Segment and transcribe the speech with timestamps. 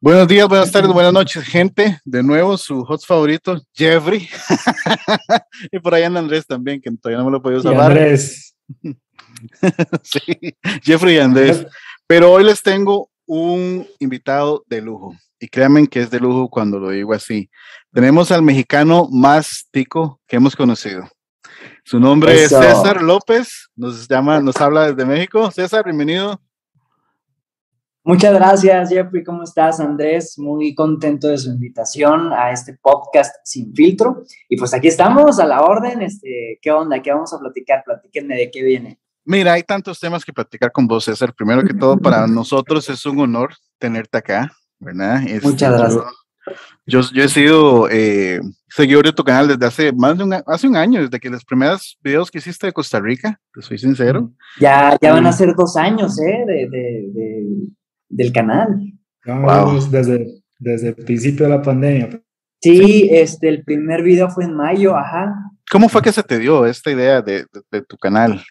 [0.00, 1.98] Buenos días, buenas tardes, buenas noches, gente.
[2.04, 4.28] De nuevo, su host favorito, Jeffrey.
[5.72, 7.90] y por ahí anda Andrés también, que todavía no me lo he podido salvar.
[7.90, 8.54] Andrés.
[10.04, 11.66] sí, Jeffrey y Andrés.
[12.06, 15.16] Pero hoy les tengo un invitado de lujo.
[15.40, 17.50] Y créanme que es de lujo cuando lo digo así.
[17.92, 21.08] Tenemos al mexicano más tico que hemos conocido.
[21.84, 23.68] Su nombre es César López.
[23.74, 25.50] Nos llama, nos habla desde México.
[25.50, 26.40] César, bienvenido.
[28.04, 29.22] Muchas gracias, Jeffrey.
[29.22, 30.38] ¿Cómo estás, Andrés?
[30.38, 34.22] Muy contento de su invitación a este podcast sin filtro.
[34.48, 36.00] Y pues aquí estamos a la orden.
[36.00, 37.02] Este, ¿Qué onda?
[37.02, 37.82] ¿Qué vamos a platicar?
[37.84, 38.98] Platíquenme de qué viene.
[39.24, 41.34] Mira, hay tantos temas que platicar con vos, César.
[41.34, 45.22] Primero que todo, para nosotros es un honor tenerte acá, ¿verdad?
[45.26, 46.04] Este, Muchas gracias.
[46.86, 50.66] Yo, yo, he sido eh, seguidor de tu canal desde hace más de un, hace
[50.66, 54.32] un año, desde que los primeros videos que hiciste de Costa Rica, te soy sincero.
[54.58, 56.44] Ya, ya van a ser dos años, ¿eh?
[56.46, 57.68] de, de
[58.08, 58.92] del canal.
[59.90, 62.22] desde, desde el principio de la pandemia.
[62.60, 65.34] Sí, este, el primer video fue en mayo, ajá.
[65.70, 67.46] ¿Cómo fue que se te dio esta idea de,
[67.86, 68.42] tu canal?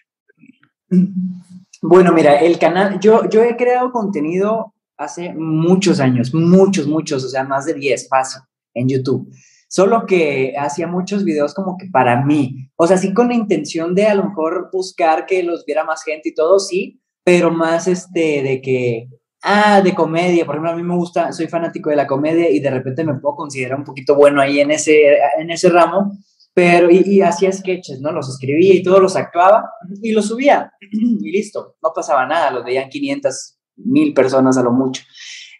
[1.81, 7.29] Bueno, mira, el canal, yo, yo he creado contenido hace muchos años, muchos, muchos, o
[7.29, 8.41] sea, más de 10, fácil,
[8.73, 9.29] en YouTube.
[9.69, 13.93] Solo que hacía muchos videos como que para mí, o sea, sí con la intención
[13.93, 17.87] de a lo mejor buscar que los viera más gente y todo, sí, pero más
[17.87, 19.09] este, de que
[19.47, 22.59] ah, de comedia, por ejemplo, a mí me gusta, soy fanático de la comedia y
[22.59, 26.17] de repente me puedo considerar un poquito bueno ahí en ese, en ese ramo,
[26.53, 28.11] pero y, hacía sketches, ¿no?
[28.11, 29.69] Los escribía y todos los actuaba
[30.01, 34.71] y los subía y listo, no pasaba nada, los veían 500, mil personas a lo
[34.71, 35.03] mucho.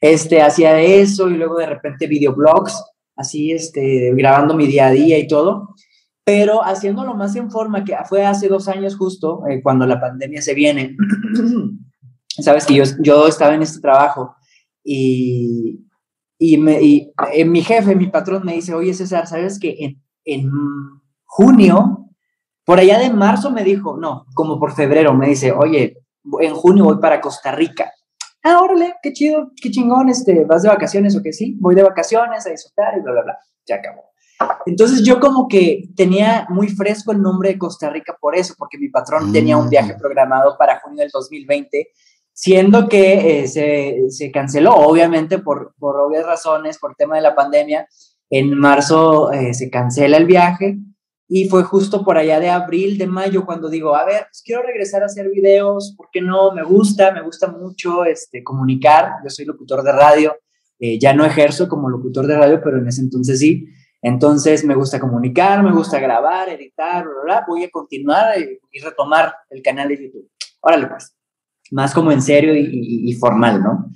[0.01, 2.83] Este, hacía eso y luego de repente videoblogs,
[3.15, 5.75] así, este, grabando mi día a día y todo,
[6.23, 10.41] pero haciéndolo más en forma, que fue hace dos años justo, eh, cuando la pandemia
[10.41, 10.95] se viene.
[12.43, 14.35] sabes que yo, yo estaba en este trabajo
[14.83, 15.85] y,
[16.37, 20.03] y, me, y eh, mi jefe, mi patrón me dice, oye César, ¿sabes que en,
[20.23, 20.51] en
[21.25, 22.09] junio,
[22.65, 25.97] por allá de marzo me dijo, no, como por febrero, me dice, oye,
[26.41, 27.91] en junio voy para Costa Rica.
[28.43, 31.33] Ah, órale, qué chido, qué chingón, este, ¿vas de vacaciones o qué?
[31.33, 34.03] Sí, voy de vacaciones a disfrutar y bla, bla, bla, ya acabó.
[34.65, 38.77] Entonces yo como que tenía muy fresco el nombre de Costa Rica por eso, porque
[38.77, 39.97] mi patrón tenía un viaje mm.
[39.97, 41.89] programado para junio del 2020
[42.37, 47.87] siendo que eh, se, canceló, obviamente por, por obvias razones, por tema de la pandemia.
[48.29, 50.77] En marzo eh, se cancela el viaje
[51.27, 54.61] y fue justo por allá de abril, de mayo, cuando digo, a ver, pues quiero
[54.61, 56.51] regresar a hacer videos, ¿por qué no?
[56.51, 60.35] Me gusta, me gusta mucho este, comunicar, yo soy locutor de radio,
[60.77, 63.65] eh, ya no ejerzo como locutor de radio, pero en ese entonces sí.
[63.99, 67.03] Entonces me gusta comunicar, me gusta grabar, editar,
[67.47, 70.29] voy a continuar y retomar el canal de YouTube.
[70.61, 71.16] Órale pues
[71.71, 73.91] más como en serio y, formal, ¿no?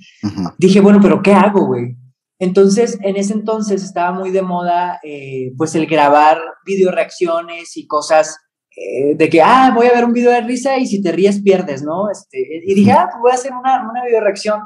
[0.58, 1.96] Dije, bueno, pero ¿qué hago, güey?
[2.38, 7.86] Entonces, en ese entonces estaba muy de moda, eh, pues, el grabar video reacciones y
[7.86, 8.36] cosas
[8.76, 11.42] eh, de que, ah, voy a ver un video de risa y si te ríes
[11.42, 12.10] pierdes, ¿no?
[12.10, 14.60] Este, y dije, ah, pues voy a hacer una, una video reacción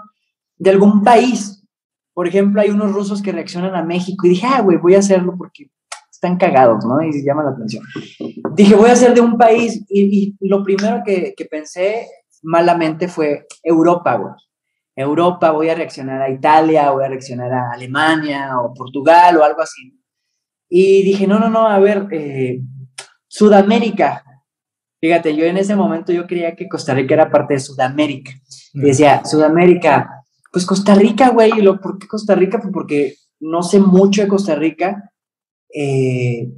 [0.57, 1.65] de algún país.
[2.15, 5.01] Por ejemplo, hay unos rusos que reaccionan a México y dije, ah, güey, voy a
[5.01, 5.67] hacerlo porque
[6.11, 7.03] están cagados, ¿no?
[7.03, 7.85] Y se llama la atención.
[8.55, 12.07] Dije, voy a hacer de un país y, lo primero que, que pensé
[12.47, 14.33] malamente fue Europa, güey.
[14.95, 19.61] Europa, voy a reaccionar a Italia, voy a reaccionar a Alemania o Portugal o algo
[19.61, 19.93] así.
[20.71, 22.61] Y dije, no, no, no, a ver, eh,
[23.27, 24.25] Sudamérica.
[25.01, 28.33] Fíjate, yo en ese momento yo creía que Costa Rica era parte de Sudamérica.
[28.73, 31.51] Y decía, Sudamérica, pues Costa Rica, güey.
[31.59, 32.59] ¿Y lo, por qué Costa Rica?
[32.59, 35.13] Pues porque no sé mucho de Costa Rica.
[35.75, 36.49] Eh,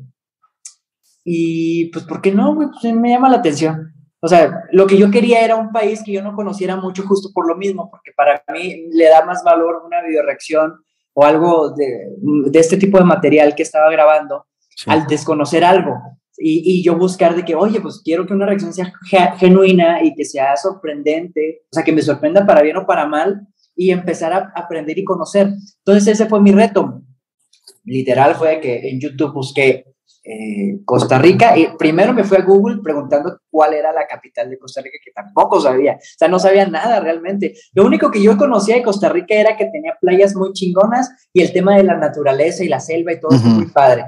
[1.24, 2.68] y pues, ¿por qué no, güey?
[2.68, 3.97] Pues me llama la atención.
[4.20, 7.30] O sea, lo que yo quería era un país que yo no conociera mucho justo
[7.32, 10.74] por lo mismo, porque para mí le da más valor una videoreacción
[11.14, 12.16] o algo de,
[12.50, 14.46] de este tipo de material que estaba grabando
[14.86, 15.96] al desconocer algo.
[16.36, 18.92] Y, y, yo buscar de que, oye, pues quiero que una reacción sea
[19.36, 23.48] genuina y que sea sorprendente, o sea, que me sorprenda para bien o para mal
[23.74, 25.52] y empezar a aprender y conocer.
[25.78, 27.02] Entonces ese fue mi reto.
[27.84, 29.84] Literal fue que en YouTube busqué
[30.30, 31.56] eh, Costa Rica.
[31.56, 35.10] Y primero me fui a Google preguntando cuál era la capital de Costa Rica, que
[35.10, 35.94] tampoco sabía.
[35.94, 37.54] O sea, no sabía nada realmente.
[37.72, 41.40] Lo único que yo conocía de Costa Rica era que tenía playas muy chingonas y
[41.40, 44.04] el tema de la naturaleza y la selva y todo es muy padre.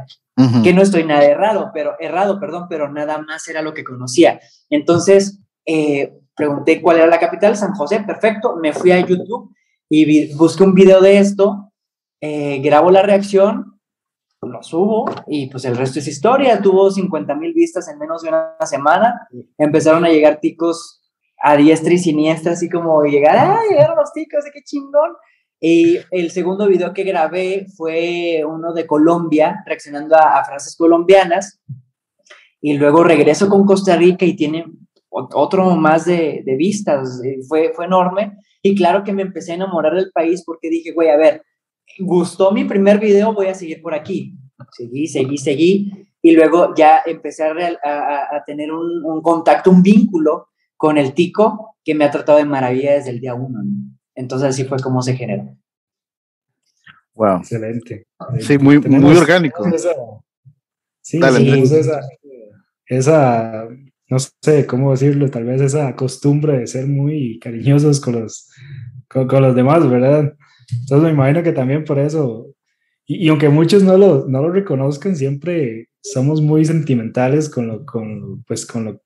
[0.63, 4.41] Que no estoy nada errado, pero errado, perdón, pero nada más era lo que conocía.
[4.71, 8.57] Entonces, eh, pregunté cuál era la capital, San José, perfecto.
[8.57, 9.55] Me fui a YouTube
[9.91, 11.73] y busqué un video de esto,
[12.23, 13.70] eh, grabo la reacción
[14.49, 16.61] lo subo y pues el resto es historia.
[16.63, 19.29] Tuvo 50 mil vistas en menos de una semana.
[19.59, 21.03] Empezaron a llegar ticos
[21.43, 25.13] a diestra y siniestra, así como llegar, ah, llegaron los ticos, qué chingón.
[25.59, 31.61] Y el segundo video que grabé fue uno de Colombia, reaccionando a, frases colombianas.
[32.63, 34.67] Y luego regreso con Costa Rica y tiene
[35.09, 37.23] otro más de, de vistas.
[37.49, 38.39] Fue, fue enorme.
[38.63, 41.43] Y claro que me empecé a enamorar del país porque dije, güey, a ver,
[41.99, 44.35] gustó mi primer video, voy a seguir por aquí.
[44.73, 45.93] Seguí, seguí, seguí.
[46.23, 51.77] Y luego ya empecé a, a, tener un, un, contacto, un vínculo con el tico
[51.85, 53.61] que me ha tratado de maravilla desde el día uno.
[54.15, 55.57] Entonces así fue como se generó.
[57.15, 57.39] Wow.
[57.39, 58.07] Excelente.
[58.39, 59.65] Sí, muy, muy orgánico.
[61.03, 62.01] sí, esa,
[62.87, 63.69] esa,
[64.09, 68.51] no sé cómo decirlo, tal vez esa costumbre de ser muy cariñosos con los,
[69.09, 70.35] con, los demás, ¿verdad?
[70.73, 72.47] Entonces me imagino que también por eso,
[73.07, 78.43] y, aunque muchos no lo, no lo reconozcan, siempre somos muy sentimentales con lo, con,
[78.45, 79.03] pues, con lo,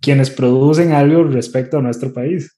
[0.00, 2.56] quienes producen algo respecto a nuestro país.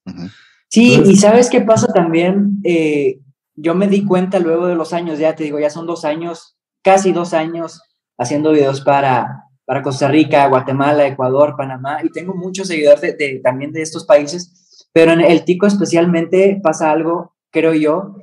[0.68, 3.18] Sí, y sabes qué pasa también, eh,
[3.56, 6.56] yo me di cuenta luego de los años, ya te digo, ya son dos años,
[6.82, 7.80] casi dos años
[8.16, 13.72] haciendo videos para, para Costa Rica, Guatemala, Ecuador, Panamá, y tengo muchos seguidores de, también
[13.72, 18.16] de estos países, pero en el Tico especialmente pasa algo, creo yo,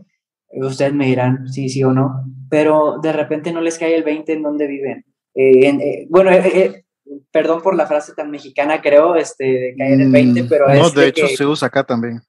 [0.65, 4.33] ustedes me dirán sí, sí o no, pero de repente no les cae el 20
[4.33, 5.05] en donde viven.
[5.35, 6.31] Eh, eh, bueno,
[7.31, 10.67] perdón por la frase tan mexicana, creo, este, de caer el 20, mm, pero...
[10.73, 12.21] No, de hecho se usa acá también.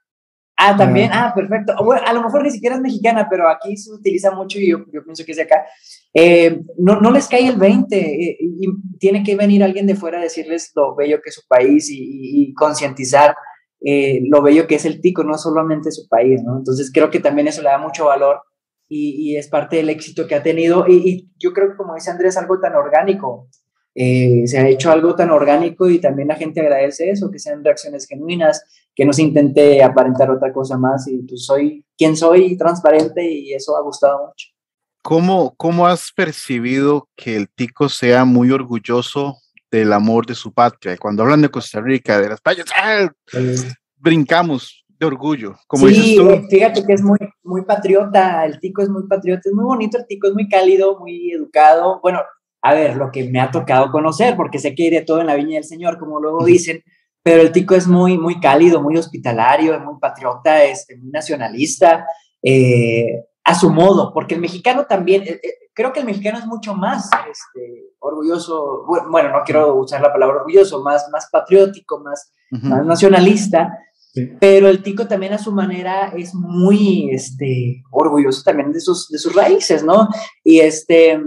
[0.61, 1.73] Ah, también, ah, perfecto.
[1.85, 4.79] Bueno, a lo mejor ni siquiera es mexicana, pero aquí se utiliza mucho y yo,
[4.93, 5.65] yo pienso que es de acá.
[6.13, 8.67] Eh, no, no, les cae el 20 eh, y
[8.99, 12.53] tiene que venir alguien de fuera a decirles lo bello que es su país y,
[12.55, 13.37] concientizar
[13.81, 16.59] eh, lo bello que es el tico, no solamente su país, ¿no?
[16.59, 18.41] Entonces creo que también eso le da mucho valor
[18.89, 21.95] y, y es parte del éxito que ha tenido y, y, yo creo que como
[21.95, 23.49] dice Andrés, algo tan orgánico.
[24.01, 27.65] Eh, se ha hecho algo tan orgánico y también la gente agradece eso, que sean
[27.65, 28.63] reacciones genuinas,
[28.95, 33.55] que no se intente aparentar otra cosa más y pues soy quien soy, transparente y
[33.55, 34.49] eso ha gustado mucho.
[35.03, 39.39] ¿Cómo, ¿Cómo has percibido que el tico sea muy orgulloso
[39.70, 40.97] del amor de su patria?
[40.97, 43.09] Cuando hablan de Costa Rica, de las playas, ¡ah!
[43.97, 45.55] brincamos de orgullo.
[45.67, 46.19] Como sí,
[46.50, 50.06] fíjate que es muy, muy patriota, el tico es muy patriota, es muy bonito, el
[50.06, 52.00] tico es muy cálido, muy educado.
[52.03, 52.20] Bueno,
[52.62, 55.37] a ver, lo que me ha tocado conocer, porque sé que iré todo en la
[55.37, 56.82] viña del Señor, como luego dicen,
[57.23, 62.06] pero el tico es muy, muy cálido, muy hospitalario, muy patriota, este, muy nacionalista,
[62.43, 66.47] eh, a su modo, porque el mexicano también, eh, eh, creo que el mexicano es
[66.47, 72.33] mucho más este, orgulloso, bueno, no quiero usar la palabra orgulloso, más, más patriótico, más,
[72.51, 73.79] más nacionalista,
[74.41, 79.19] pero el tico también a su manera es muy este, orgulloso también de sus, de
[79.19, 80.09] sus raíces, ¿no?
[80.43, 81.21] Y este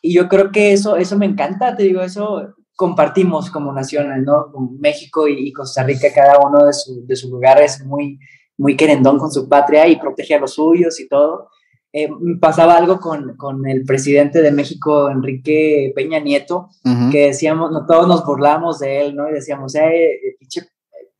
[0.00, 4.46] y yo creo que eso, eso me encanta, te digo, eso compartimos como nacional, ¿no?
[4.78, 8.18] México y, Costa Rica, cada uno de, su, de sus lugares muy,
[8.56, 11.50] muy querendón con su patria y protege a los suyos y todo.
[11.94, 12.08] Eh,
[12.40, 16.70] pasaba algo con, con, el presidente de México, Enrique Peña Nieto,
[17.10, 19.28] que decíamos, no, todos nos burlamos de él, ¿no?
[19.28, 20.62] Y decíamos, eh, pinche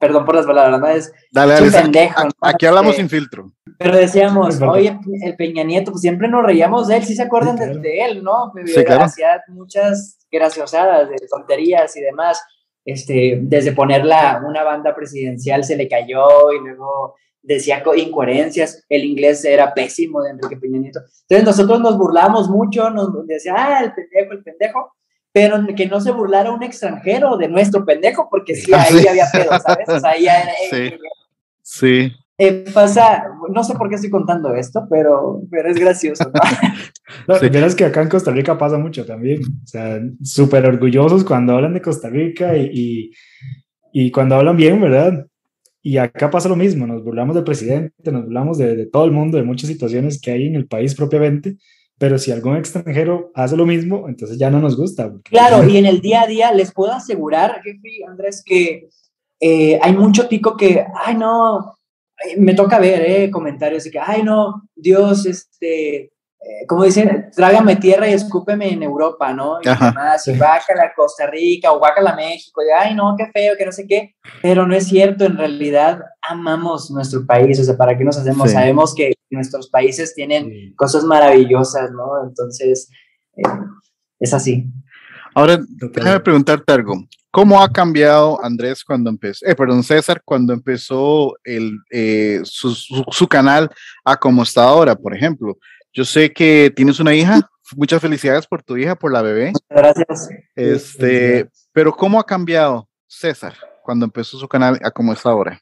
[0.02, 0.88] perdón por las palabras, ¿no?
[0.88, 2.22] Es dale, pendejo.
[2.40, 3.52] Aquí, hablamos sin filtro.
[3.78, 7.54] Pero decíamos, oye, el Peña Nieto, pues siempre nos reíamos de él, sí se acuerdan
[7.54, 8.52] de, él, ¿no?
[8.64, 9.04] Sí, claro.
[9.04, 12.42] Hacía muchas graciosadas, de tonterías y demás.
[12.84, 19.44] Este, desde ponerla una banda presidencial se le cayó y luego decía incoherencias, el inglés
[19.44, 21.00] era pésimo de Enrique Peña Nieto.
[21.28, 24.92] Entonces nosotros nos burlamos mucho, nos decía, ah, el pendejo, el pendejo,
[25.32, 29.26] pero que no se burlara un extranjero de nuestro pendejo, porque sí, ah, ahí había
[29.32, 29.88] pedo, ¿sabes?
[29.88, 30.94] O sea, ahí era, sí.
[31.62, 32.12] sí.
[32.38, 36.40] Eh, pasa, no sé por qué estoy contando esto, pero, pero es gracioso, ¿no?
[37.28, 37.46] no sí.
[37.52, 41.74] es que acá en Costa Rica pasa mucho también, o sea, súper orgullosos cuando hablan
[41.74, 43.10] de Costa Rica y, y,
[43.92, 45.26] y, cuando hablan bien, ¿verdad?
[45.82, 49.10] Y acá pasa lo mismo, nos burlamos del presidente, nos burlamos de, de todo el
[49.10, 51.56] mundo, de muchas situaciones que hay en el país propiamente,
[51.98, 55.12] pero si algún extranjero hace lo mismo, entonces ya no nos gusta.
[55.24, 58.88] Claro, y en el día a día les puedo asegurar, jefe Andrés, que
[59.40, 61.76] eh, hay mucho tico que, ay, no,
[62.24, 66.11] eh, me toca ver eh, comentarios de que, ay, no, Dios, este,
[66.44, 69.58] eh, como dicen, trágame tierra y escúpeme en Europa, ¿no?
[69.62, 73.30] Y además, y bájala a Costa Rica o bájala a México, y ay, no, qué
[73.32, 74.16] feo, que no sé qué.
[74.42, 78.50] Pero no es cierto, en realidad amamos nuestro país, o sea, ¿para qué nos hacemos?
[78.50, 82.26] Sabemos que nuestros países tienen cosas maravillosas, ¿no?
[82.26, 82.90] Entonces,
[83.36, 83.42] eh,
[84.18, 84.66] es así.
[85.34, 86.94] Ahora, déjame preguntarte algo.
[87.30, 93.04] ¿Cómo ha cambiado Andrés cuando empezó, eh, perdón, César, cuando empezó el, eh, su, su,
[93.10, 93.70] su, canal
[94.04, 95.56] a como está ahora, por ejemplo?
[95.94, 97.50] Yo sé que tienes una hija.
[97.76, 99.52] Muchas felicidades por tu hija, por la bebé.
[99.68, 100.28] Gracias.
[100.54, 105.60] Este, pero ¿cómo ha cambiado César cuando empezó su canal a cómo está ahora?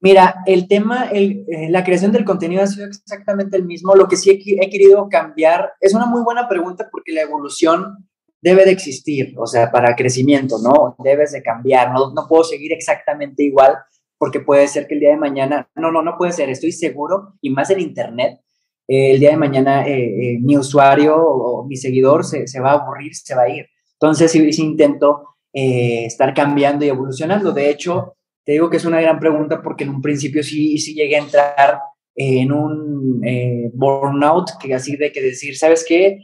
[0.00, 3.94] Mira, el tema, el, eh, la creación del contenido ha sido exactamente el mismo.
[3.94, 8.08] Lo que sí he, he, querido cambiar es una muy buena pregunta porque la evolución
[8.40, 10.96] debe de existir, o sea, para crecimiento, ¿no?
[11.02, 13.76] Debes de cambiar, no, no puedo seguir exactamente igual
[14.18, 17.34] porque puede ser que el día de mañana, no, no, no puede ser, estoy seguro,
[17.40, 18.40] y más en Internet,
[18.88, 22.74] eh, el día de mañana eh, mi usuario o, mi seguidor se, se, va a
[22.74, 23.66] aburrir, se va a ir.
[23.94, 27.50] Entonces, sí, sí intento estar cambiando y evolucionando.
[27.50, 30.94] De hecho, te digo que es una gran pregunta porque en un principio sí, sí
[30.94, 31.80] llegué a entrar
[32.14, 36.18] en un eh, burnout, que así de que decir, ¿sabes qué?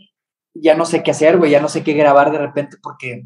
[0.54, 3.24] Ya no sé qué hacer, güey, ya no sé qué grabar de repente porque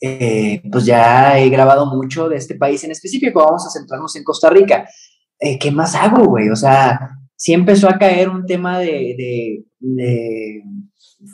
[0.00, 4.24] eh, pues ya he grabado mucho de este país en específico, vamos a centrarnos en
[4.24, 4.88] Costa Rica.
[5.38, 6.50] Eh, ¿Qué más hago, güey?
[6.50, 10.62] O sea, sí empezó a caer un tema de, de,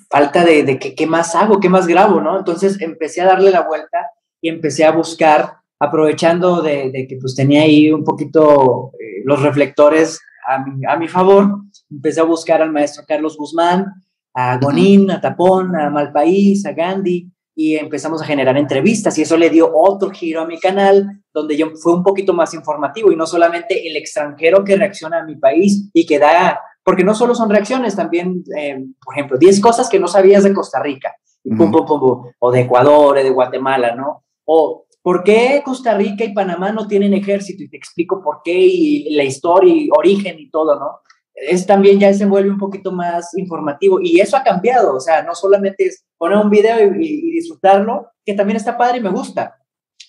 [0.08, 2.38] falta de, de qué más hago, qué más grabo, ¿no?
[2.38, 7.62] Entonces empecé a darle la vuelta y empecé a buscar aprovechando de, que pues tenía
[7.62, 12.70] ahí un poquito eh, los reflectores a mi, a mi, favor, empecé a buscar al
[12.70, 13.86] maestro Carlos Guzmán,
[14.32, 19.36] a Gonín, a Tapón, a Malpaís, a Gandhi, y empezamos a generar entrevistas y eso
[19.36, 23.16] le dio otro giro a mi canal, donde yo fue un poquito más informativo y
[23.16, 27.34] no solamente el extranjero que reacciona a mi país y que da, porque no solo
[27.34, 31.72] son reacciones, también, eh, por ejemplo, 10 cosas que no sabías de Costa Rica, pum,
[31.72, 34.24] pum, pum, o de Ecuador, o de Guatemala, ¿no?
[34.44, 37.62] O ¿Por qué Costa Rica y Panamá no tienen ejército?
[37.62, 40.98] Y te explico por qué y la historia y origen y todo, ¿no?
[41.32, 45.22] Es también ya se vuelve un poquito más informativo y eso ha cambiado, o sea,
[45.22, 49.56] no solamente es poner un video y, disfrutarlo, que también está padre y me gusta,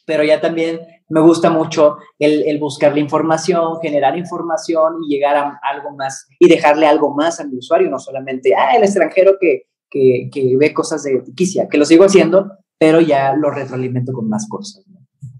[0.05, 5.59] pero ya también me gusta mucho el, buscar la información, generar información y llegar a
[5.63, 9.63] algo más y dejarle algo más a mi usuario, no solamente, ah, el extranjero que,
[9.89, 14.29] que, que ve cosas de tiquicia, que lo sigo haciendo, pero ya lo retroalimento con
[14.29, 14.85] más cosas.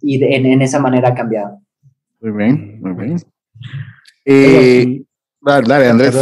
[0.01, 1.59] Y en, esa manera ha cambiado.
[2.21, 3.19] Muy bien, muy bien.
[4.25, 5.03] Eh,
[5.41, 6.15] dale, Andrés.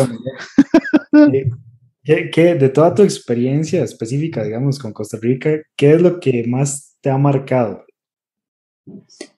[2.07, 6.43] Eh, ¿Qué, de toda tu experiencia específica, digamos, con Costa Rica, qué es lo que
[6.47, 7.83] más te ha marcado?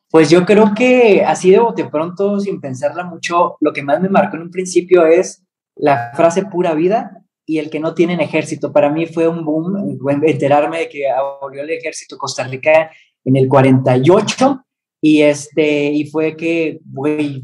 [0.09, 4.09] Pues yo creo que así de bote pronto, sin pensarla mucho, lo que más me
[4.09, 5.45] marcó en un principio es
[5.75, 8.73] la frase pura vida y el que no tienen ejército.
[8.73, 12.91] Para mí fue un boom enterarme de que abolió el ejército Costa Rica
[13.23, 14.65] en el 48
[15.01, 17.43] y este y fue que güey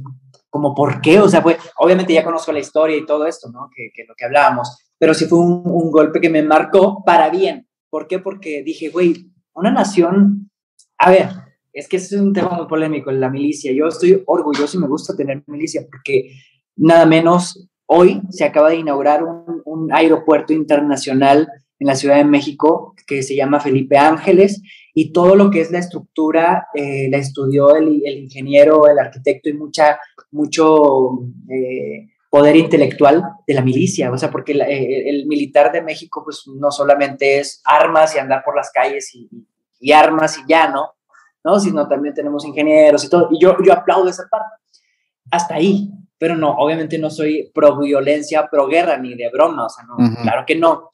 [0.49, 3.69] como por qué o sea fue obviamente ya conozco la historia y todo esto no
[3.75, 7.29] que, que lo que hablábamos pero sí fue un, un, golpe que me marcó para
[7.29, 8.19] bien ¿por qué?
[8.19, 10.49] porque dije güey una nación
[10.97, 11.29] a ver
[11.73, 15.15] es que es un tema muy polémico la milicia yo estoy orgulloso y me gusta
[15.15, 16.31] tener milicia porque
[16.75, 21.47] nada menos Hoy se acaba de inaugurar un, aeropuerto internacional
[21.79, 24.61] en la Ciudad de México que se llama Felipe Ángeles
[24.93, 29.53] y todo lo que es la estructura eh, la estudió el, ingeniero, el arquitecto y
[29.53, 29.99] mucha,
[30.31, 31.19] mucho
[31.49, 36.45] eh, poder intelectual de la milicia, o sea, porque eh, el militar de México pues
[36.47, 39.29] no solamente es armas y andar por las calles y,
[39.79, 40.95] y armas y ya, ¿no?
[41.43, 41.59] ¿no?
[41.59, 44.49] Sino también tenemos ingenieros y todo, y yo, yo aplaudo esa parte.
[45.29, 49.69] Hasta ahí, pero no, obviamente no soy pro violencia, pro guerra, ni de broma, o
[49.69, 50.89] sea, no, claro que no.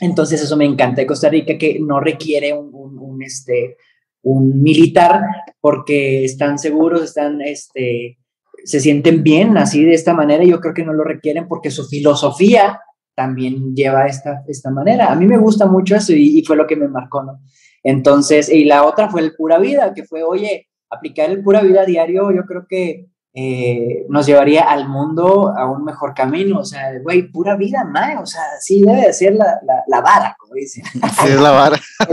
[0.00, 3.76] Entonces eso me encanta de Costa Rica, que no requiere un, este,
[4.22, 5.20] un militar
[5.60, 8.18] porque están seguros, están, este,
[8.66, 10.44] se sienten bien así de esta manera.
[10.44, 12.80] Yo creo que no lo requieren porque su filosofía
[13.14, 15.10] también lleva esta, esta manera.
[15.10, 17.40] A mí me gusta mucho eso y, y, fue lo que me marcó, ¿no?
[17.82, 21.84] Entonces, y la otra fue el pura vida, que fue, oye, aplicar el pura vida
[21.84, 23.06] diario, yo creo que
[23.38, 26.60] eh, nos llevaría al mundo a un mejor camino.
[26.60, 28.16] O sea, güey, pura vida, mae.
[28.16, 30.84] O sea, sí debe de ser la, la, vara, como dicen.
[30.84, 31.76] Sí, es la vara.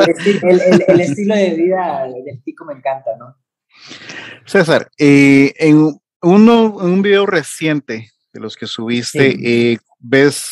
[0.88, 3.38] el, estilo de vida del tico me encanta, ¿no?
[4.46, 10.48] César, eh, en, uno, un video reciente de los que subiste, eh, ves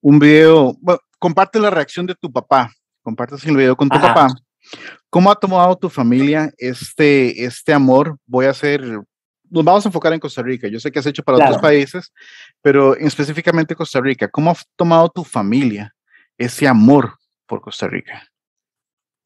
[0.00, 2.72] un video, bueno, comparte la reacción de tu papá,
[3.02, 4.28] compartes el video con tu papá.
[5.10, 8.16] ¿Cómo ha tomado tu familia este, este amor?
[8.26, 9.00] Voy a hacer
[9.50, 10.68] nos vamos a enfocar en Costa Rica.
[10.68, 12.12] Yo sé que has hecho para otros países,
[12.62, 15.94] pero específicamente Costa Rica, ¿cómo ha tomado tu familia
[16.38, 17.14] ese amor
[17.46, 18.22] por Costa Rica?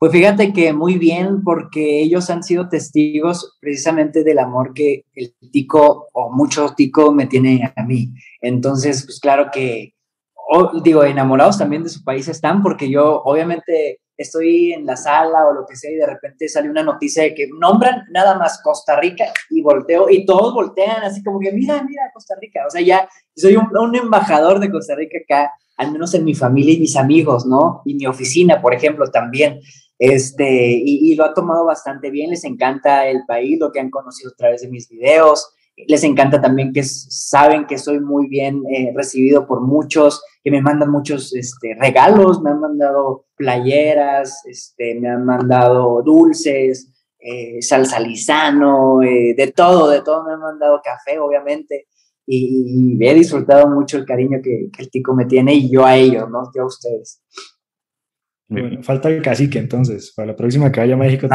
[0.05, 5.35] Pues fíjate que muy bien, porque ellos han sido testigos precisamente del amor que el
[5.51, 8.13] tico o mucho tico me tiene a mí.
[8.43, 9.95] Entonces, pues claro que,
[10.83, 15.55] digo, enamorados también de su país están, porque yo obviamente estoy en la sala o
[15.55, 19.01] lo que sea y de repente sale una noticia de que nombran nada más Costa
[19.01, 22.61] Rica y volteo y todos voltean así como que mira, mira Costa Rica.
[22.67, 26.35] O sea, ya soy un, un, embajador de Costa Rica acá, al menos en mi
[26.35, 27.81] familia y mis amigos, ¿no?
[27.87, 29.61] Y mi oficina, por ejemplo, también.
[29.99, 34.33] Este, y, lo ha tomado bastante bien, les encanta el país, lo que han conocido
[34.33, 38.93] a través de mis videos, les encanta también que saben que soy muy bien eh,
[38.95, 45.09] recibido por muchos, que me mandan muchos este, regalos, me han mandado playeras, este, me
[45.09, 51.19] han mandado dulces, eh, salsa lisano, eh, de todo, de todo me han mandado café,
[51.19, 51.87] obviamente,
[52.27, 56.29] y, he disfrutado mucho el cariño que, el tico me tiene y yo a ellos,
[56.31, 56.51] ¿no?
[56.55, 57.23] Yo a ustedes.
[58.61, 61.29] Bueno, falta el cacique entonces, para la próxima que vaya a México.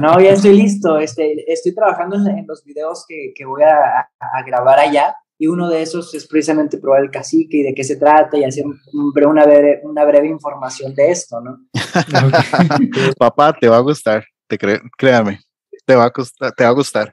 [0.00, 4.42] No, ya estoy listo, este, estoy trabajando en, los videos que, que voy a, a,
[4.46, 7.96] grabar allá y uno de esos es precisamente probar el cacique y de qué se
[7.96, 11.58] trata y hacer una breve, una breve información de esto, ¿no?
[13.18, 15.40] Papá, te va a gustar, te créame,
[15.84, 17.12] te va a, gustar, te va a gustar.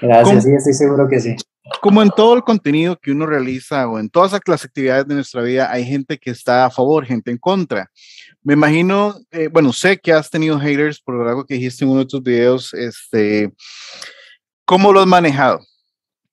[0.00, 1.36] Gracias, sí, estoy seguro que sí.
[1.80, 5.40] Como en todo el contenido que uno realiza o en todas las actividades de nuestra
[5.40, 7.90] vida, hay gente que está a favor, gente en contra.
[8.42, 12.00] Me imagino, eh, bueno, sé que has tenido haters por algo que dijiste en uno
[12.00, 13.50] de tus videos, este,
[14.66, 15.60] ¿cómo lo has manejado?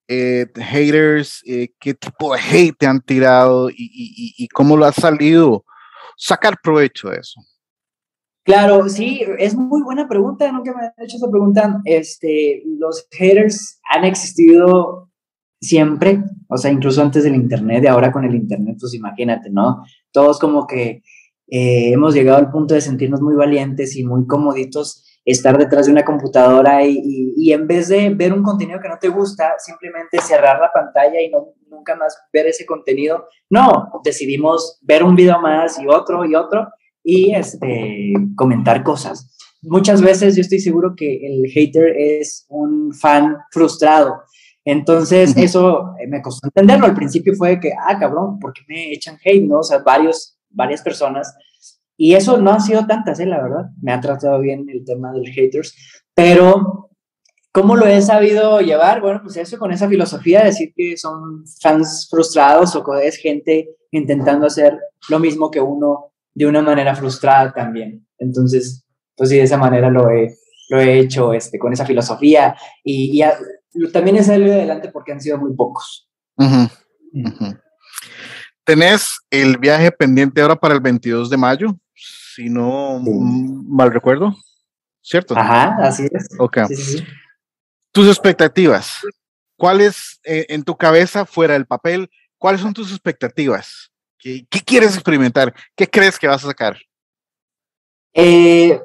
[0.10, 4.84] Eh, haters, eh, qué tipo de hate te han tirado y, y, y, cómo lo
[4.84, 5.64] has salido
[6.18, 7.40] sacar provecho de eso.
[8.44, 11.80] Claro, sí, es muy buena pregunta, nunca me han hecho esa pregunta.
[11.86, 15.11] Este, los haters han existido
[15.62, 19.84] siempre, o sea, incluso antes del Internet y ahora con el Internet, pues imagínate, ¿no?
[20.12, 21.04] Todos como que
[21.48, 25.92] eh, hemos llegado al punto de sentirnos muy valientes y muy comoditos estar detrás de
[25.92, 30.60] una computadora y, en vez de ver un contenido que no te gusta, simplemente cerrar
[30.60, 33.26] la pantalla y no, nunca más ver ese contenido.
[33.50, 36.68] No, decidimos ver un video más y otro y otro
[37.04, 39.36] y este, comentar cosas.
[39.62, 44.24] Muchas veces yo estoy seguro que el hater es un fan frustrado.
[44.66, 46.86] Entonces, eso me costó entenderlo.
[46.86, 49.44] Al principio fue que, ah, cabrón, ¿por qué me echan hate?
[49.44, 49.60] ¿No?
[49.60, 51.34] O sea, varios, varias personas.
[51.98, 53.26] Y eso no han sido tantas, ¿eh?
[53.26, 53.66] La verdad.
[53.82, 55.76] Me ha tratado bien el tema del haters.
[56.14, 56.90] Pero,
[57.52, 59.02] ¿cómo lo he sabido llevar?
[59.02, 63.18] Bueno, pues eso con esa filosofía de decir que son fans frustrados o que es
[63.18, 68.08] gente intentando hacer lo mismo que uno de una manera frustrada también.
[68.18, 70.36] Entonces, pues sí, de esa manera lo he,
[70.70, 73.22] lo he hecho este, con esa filosofía y,
[73.92, 76.10] también he salido adelante porque han sido muy pocos.
[78.64, 81.78] ¿Tenés el viaje pendiente ahora para el 22 de mayo?
[81.94, 84.36] Si no mal recuerdo,
[85.02, 85.38] ¿cierto?
[85.38, 86.30] Ajá, así es.
[86.40, 86.60] Ok.
[87.92, 89.02] Tus expectativas,
[89.58, 92.10] ¿cuáles eh, en tu cabeza fuera del papel?
[92.38, 93.92] ¿Cuáles son tus expectativas?
[94.18, 95.54] ¿Qué, quieres experimentar?
[95.76, 96.78] ¿Qué crees que vas a sacar?
[98.14, 98.80] Eh,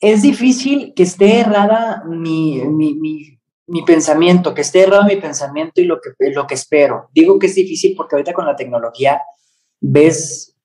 [0.00, 3.38] es difícil que esté errada mi,
[3.86, 7.08] pensamiento, que esté errado mi pensamiento y lo que, lo que espero.
[7.12, 9.20] Digo que es difícil porque ahorita con la tecnología
[9.80, 10.56] ves,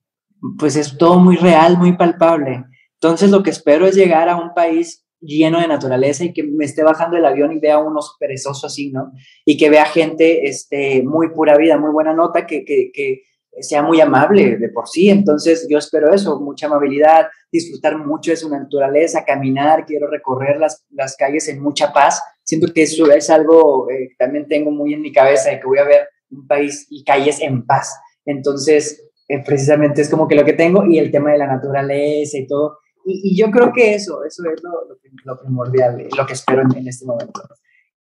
[0.57, 2.65] pues es todo muy real, muy palpable.
[2.93, 6.65] Entonces lo que espero es llegar a un país lleno de naturaleza y que me
[6.65, 9.11] esté bajando el avión y vea unos perezosos así, ¿no?
[9.45, 13.23] Y que vea gente este, muy pura vida, muy buena nota, que, que, que
[13.59, 15.09] sea muy amable de por sí.
[15.09, 20.85] Entonces yo espero eso, mucha amabilidad, disfrutar mucho de su naturaleza, caminar, quiero recorrer las,
[20.91, 22.21] las calles en mucha paz.
[22.47, 25.67] Siento que eso es algo eh, que también tengo muy en mi cabeza, de que
[25.67, 27.93] voy a ver un país y calles en paz.
[28.25, 32.37] Entonces, eh, precisamente es como que lo que tengo y el tema de la naturaleza
[32.37, 32.77] y todo.
[33.05, 36.87] Y, yo creo que eso, eso es lo, lo, primordial, lo que espero en, en
[36.87, 37.41] este momento.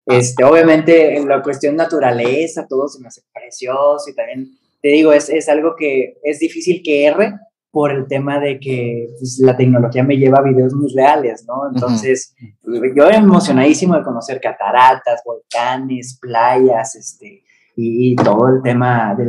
[0.05, 5.11] Este, obviamente, en la cuestión naturaleza, todo se me hace precioso y también te digo,
[5.11, 7.33] es, es algo que es difícil que erre
[7.75, 11.69] por el tema de que pues, la tecnología me lleva a videos muy reales, ¿no?
[11.73, 12.33] Entonces,
[12.63, 17.43] yo emocionadísimo de conocer cataratas, volcanes, playas, este,
[17.75, 19.25] y, todo el tema de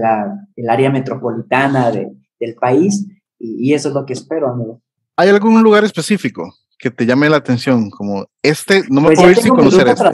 [0.55, 3.05] del área metropolitana de, del país,
[3.37, 4.81] y, eso es lo que espero, amigo.
[5.17, 7.91] ¿Hay algún lugar específico que te llame la atención?
[7.91, 10.05] Como este, no me pues puedo ir sin conocer este.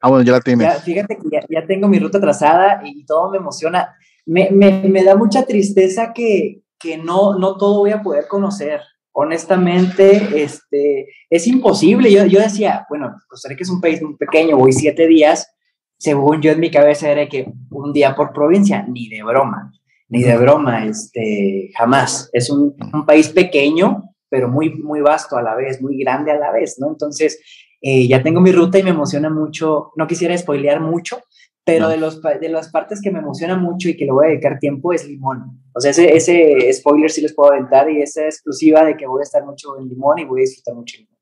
[0.00, 0.82] Ah, bueno, ya la tienes.
[0.84, 5.04] fíjate que ya, ya, tengo mi ruta trazada y todo me emociona me, me, me
[5.04, 8.80] da mucha tristeza que, que no, no todo voy a poder conocer.
[9.12, 12.10] Honestamente, este, es imposible.
[12.10, 15.54] Yo, yo decía, bueno, Costa Rica es un país muy pequeño, voy siete días.
[15.98, 19.72] Según yo en mi cabeza era que un día por provincia, ni de broma,
[20.08, 22.28] ni de broma, este, jamás.
[22.32, 26.38] Es un, un país pequeño, pero muy, muy vasto a la vez, muy grande a
[26.38, 26.88] la vez, ¿no?
[26.88, 27.38] Entonces,
[27.82, 29.90] eh, ya tengo mi ruta y me emociona mucho.
[29.96, 31.20] No quisiera spoilear mucho,
[31.64, 34.28] pero de, los, de las partes que me emociona mucho y que le voy a
[34.30, 35.62] dedicar tiempo es Limón.
[35.72, 39.20] O sea, ese, ese spoiler sí les puedo aventar y esa exclusiva de que voy
[39.20, 41.18] a estar mucho en Limón y voy a disfrutar mucho Limón.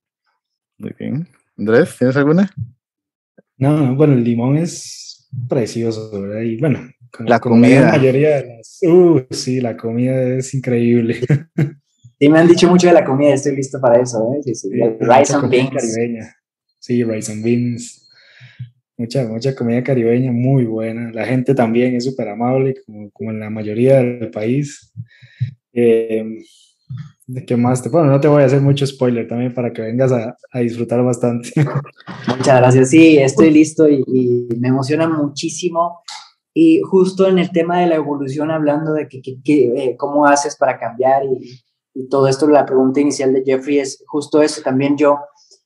[0.78, 1.28] Muy bien.
[1.58, 2.50] Andrés, ¿tienes alguna?
[3.58, 6.40] No, bueno, el Limón es precioso, ¿verdad?
[6.40, 6.80] Y bueno,
[7.18, 7.82] la comida.
[7.82, 8.78] La mayoría de las.
[8.82, 11.20] Uh, sí, la comida es increíble.
[12.22, 14.34] Sí, me han dicho mucho de la comida, estoy listo para eso.
[14.34, 14.42] ¿eh?
[14.42, 15.70] Sí, sí, rice and beans.
[15.70, 16.36] Caribeña.
[16.78, 17.99] Sí, rice and beans.
[19.00, 21.10] Mucha, mucha comida caribeña muy buena.
[21.10, 24.92] La gente también es súper amable, como, como, en la mayoría del país.
[25.72, 26.22] Eh,
[27.46, 27.82] ¿Qué más?
[27.82, 30.58] Te, bueno, no te voy a hacer mucho spoiler también para que vengas a, a
[30.58, 31.50] disfrutar bastante.
[32.28, 32.90] Muchas gracias.
[32.90, 36.02] Sí, estoy listo y, y, me emociona muchísimo.
[36.52, 40.26] Y justo en el tema de la evolución, hablando de que, que, que eh, cómo
[40.26, 41.58] haces para cambiar y,
[41.94, 44.60] y todo esto, la pregunta inicial de Jeffrey es justo eso.
[44.60, 45.20] También yo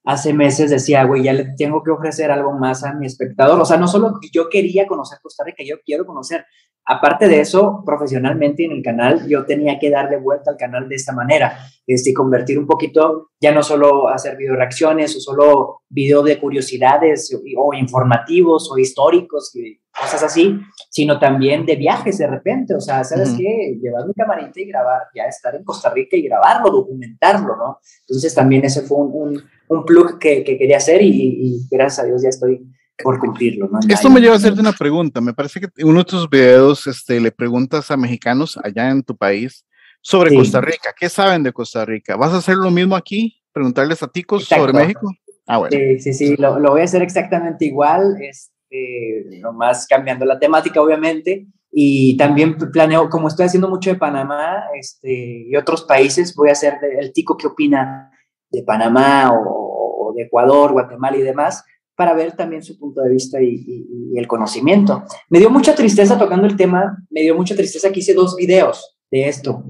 [0.05, 3.61] hace meses decía, güey, ya le tengo que ofrecer algo más a mi espectador.
[3.61, 6.47] O sea, no solo yo quería conocer Costa Rica, yo quiero conocer.
[6.87, 10.97] Aparte de eso, profesionalmente en el canal, yo tenía que darle vuelta al canal de
[10.97, 16.23] esta manera, este, convertir un poquito, ya no solo hacer video reacciones o solo video
[16.23, 22.27] de curiosidades o, o informativos o históricos y cosas así, sino también de viajes de
[22.27, 22.75] repente.
[22.75, 23.39] O sea, ¿sabes uh -huh.
[23.39, 23.79] qué?
[23.81, 27.79] Llevar mi camarita y grabar, ya estar en Costa Rica y grabarlo, documentarlo, ¿no?
[28.01, 32.01] Entonces también ese fue un, un, un plug que, que, quería hacer y, y, gracias
[32.01, 32.61] a Dios ya estoy
[33.03, 33.69] por cumplirlo.
[33.69, 33.81] ¿no?
[33.89, 35.21] Esto me lleva a hacerte una pregunta.
[35.21, 39.03] Me parece que en uno de tus videos este, le preguntas a mexicanos allá en
[39.03, 39.67] tu país
[40.01, 40.37] sobre sí.
[40.37, 40.95] Costa Rica.
[40.99, 42.17] ¿Qué saben de Costa Rica?
[42.17, 43.43] ¿Vas a hacer lo mismo aquí?
[43.53, 44.67] ¿Preguntarles a ticos Exacto.
[44.67, 45.11] sobre México?
[45.47, 45.77] Ah, bueno.
[45.77, 50.81] Sí, sí, sí, lo, lo voy a hacer exactamente igual, este, nomás cambiando la temática,
[50.81, 51.47] obviamente.
[51.71, 56.53] Y también planeo, como estoy haciendo mucho de Panamá este, y otros países, voy a
[56.53, 58.11] hacer el tico que opina
[58.51, 61.65] de Panamá o, o, de Ecuador, Guatemala y demás,
[61.97, 65.05] para ver también su punto de vista y, y, y, el conocimiento.
[65.29, 68.97] Me dio mucha tristeza tocando el tema, me dio mucha tristeza que hice dos videos
[69.11, 69.65] de esto,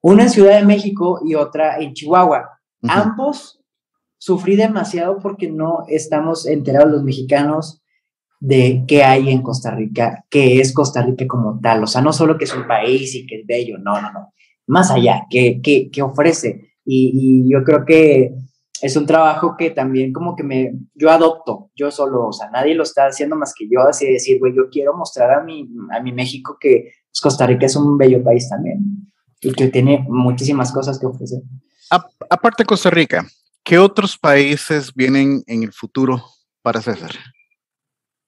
[0.00, 2.58] una en Ciudad de México y otra en Chihuahua.
[2.82, 3.02] Uh -huh.
[3.02, 3.62] Ambos
[4.18, 7.82] sufrí demasiado porque no estamos enterados los mexicanos
[8.42, 12.12] de qué hay en Costa Rica, qué es Costa Rica como tal, o sea, no
[12.12, 14.32] solo que es un país y que es bello, no, no, no,
[14.66, 16.72] más allá, qué, qué, qué ofrece.
[16.84, 18.34] Y, y, yo creo que
[18.82, 22.74] es un trabajo que también como que me, yo adopto, yo solo, o sea, nadie
[22.74, 25.68] lo está haciendo más que yo, así de decir, güey, yo quiero mostrar a mi,
[25.92, 28.80] a mi México que pues, Costa Rica es un bello país también
[29.40, 31.40] y que tiene muchísimas cosas que ofrecer.
[31.90, 33.24] A, aparte de Costa Rica,
[33.62, 36.20] ¿qué otros países vienen en el futuro
[36.60, 37.12] para César?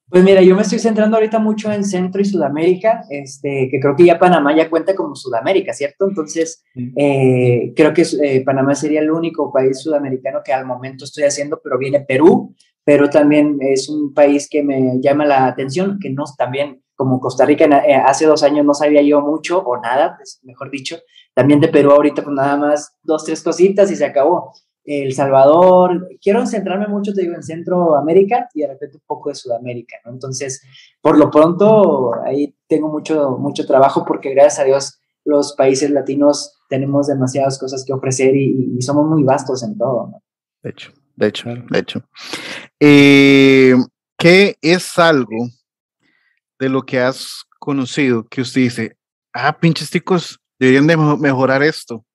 [0.07, 3.95] Pues mira, yo me estoy centrando ahorita mucho en Centro y Sudamérica, este, que creo
[3.95, 6.07] que ya Panamá ya cuenta como Sudamérica, ¿cierto?
[6.07, 6.63] Entonces,
[6.95, 11.59] eh, creo que eh, Panamá sería el único país sudamericano que al momento estoy haciendo,
[11.63, 16.23] pero viene Perú, pero también es un país que me llama la atención, que no
[16.37, 20.39] también, como Costa Rica eh, hace dos años no sabía yo mucho, o nada, pues,
[20.43, 20.97] mejor dicho,
[21.33, 24.53] también de Perú ahorita pues nada más dos, tres cositas y se acabó.
[24.85, 29.35] El Salvador, quiero centrarme mucho, te digo, en Centroamérica y de repente un poco de
[29.35, 30.11] Sudamérica, ¿no?
[30.11, 30.61] Entonces,
[31.01, 36.59] por lo pronto, ahí tengo mucho, mucho trabajo porque gracias a Dios los países latinos
[36.69, 40.21] tenemos demasiadas cosas que ofrecer y, y somos muy vastos en todo, ¿no?
[40.61, 42.03] De hecho, de hecho, de hecho.
[42.79, 43.75] Eh,
[44.17, 45.49] ¿Qué es algo
[46.59, 48.97] de lo que has conocido que usted dice,
[49.33, 52.05] ah, pinches ticos, deberían de mejorar esto?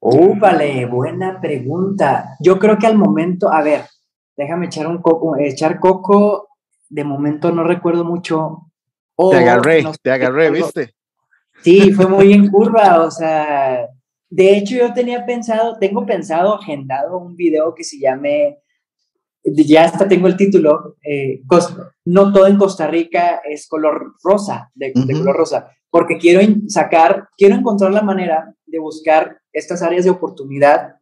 [0.00, 2.36] Uh, vale, buena pregunta.
[2.40, 3.82] Yo creo que al momento, a ver,
[4.36, 6.48] déjame echar un coco, echar coco,
[6.88, 8.70] de momento no recuerdo mucho.
[9.16, 10.94] Oh, te agarré, no sé, te agarré, ¿viste?
[11.62, 13.86] Sí, fue muy en curva, o sea,
[14.28, 18.58] de hecho yo tenía pensado, tengo pensado, agendado un video que se llame,
[19.44, 21.42] ya hasta tengo el título, eh,
[22.06, 25.06] no todo en Costa Rica es color rosa, de, uh -huh.
[25.06, 30.10] de color rosa, porque quiero sacar, quiero encontrar la manera de buscar estas áreas de
[30.10, 30.96] oportunidad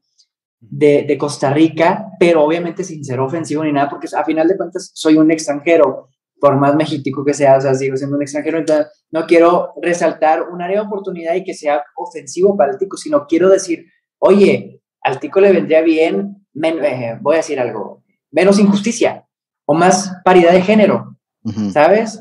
[0.60, 4.56] de, de, Costa Rica, pero obviamente sin ser ofensivo ni nada, porque a final de
[4.56, 8.58] cuentas soy un extranjero, por más mexicano que sea, o sea, sigo siendo un extranjero,
[8.58, 12.96] entonces no quiero resaltar un área de oportunidad y que sea ofensivo para el tico,
[12.96, 13.86] sino quiero decir,
[14.18, 19.26] oye, al tico le vendría bien, men, eh, voy a decir algo, menos injusticia
[19.64, 21.72] o más paridad de género, uh -huh.
[21.72, 22.20] ¿sabes?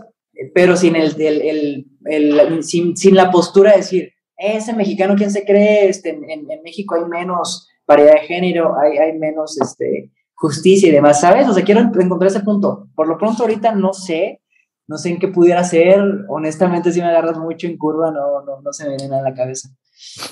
[0.53, 5.31] Pero sin, el, el, el, el sin, sin la postura de decir, ese mexicano, ¿quién
[5.31, 5.89] se cree?
[5.89, 10.91] Este, en, en, México hay menos paridad de género, hay, hay menos este, justicia y
[10.93, 11.47] demás, ¿sabes?
[11.47, 12.87] O sea, quiero encontrar ese punto.
[12.95, 14.41] Por lo pronto ahorita no sé,
[14.87, 16.01] no sé en qué pudiera ser.
[16.29, 19.29] Honestamente, si me agarras mucho en curva, no, no, no se me viene nada a
[19.29, 19.69] la cabeza.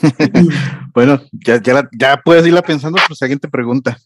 [0.93, 3.98] bueno, ya, ya, la, ya puedes irla pensando, pues si alguien te pregunta.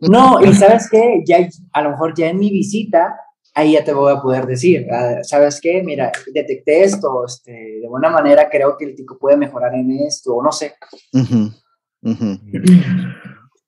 [0.00, 1.38] no, y sabes qué, ya
[1.72, 3.14] a lo mejor ya en mi visita
[3.54, 5.82] ahí ya te voy a poder decir, ah, ¿sabes qué?
[5.82, 10.34] Mira, detecté esto, este, de buena manera creo que el tico puede mejorar en esto,
[10.34, 10.74] o no sé.
[11.12, 11.62] Uh -huh,
[12.02, 13.14] uh -huh.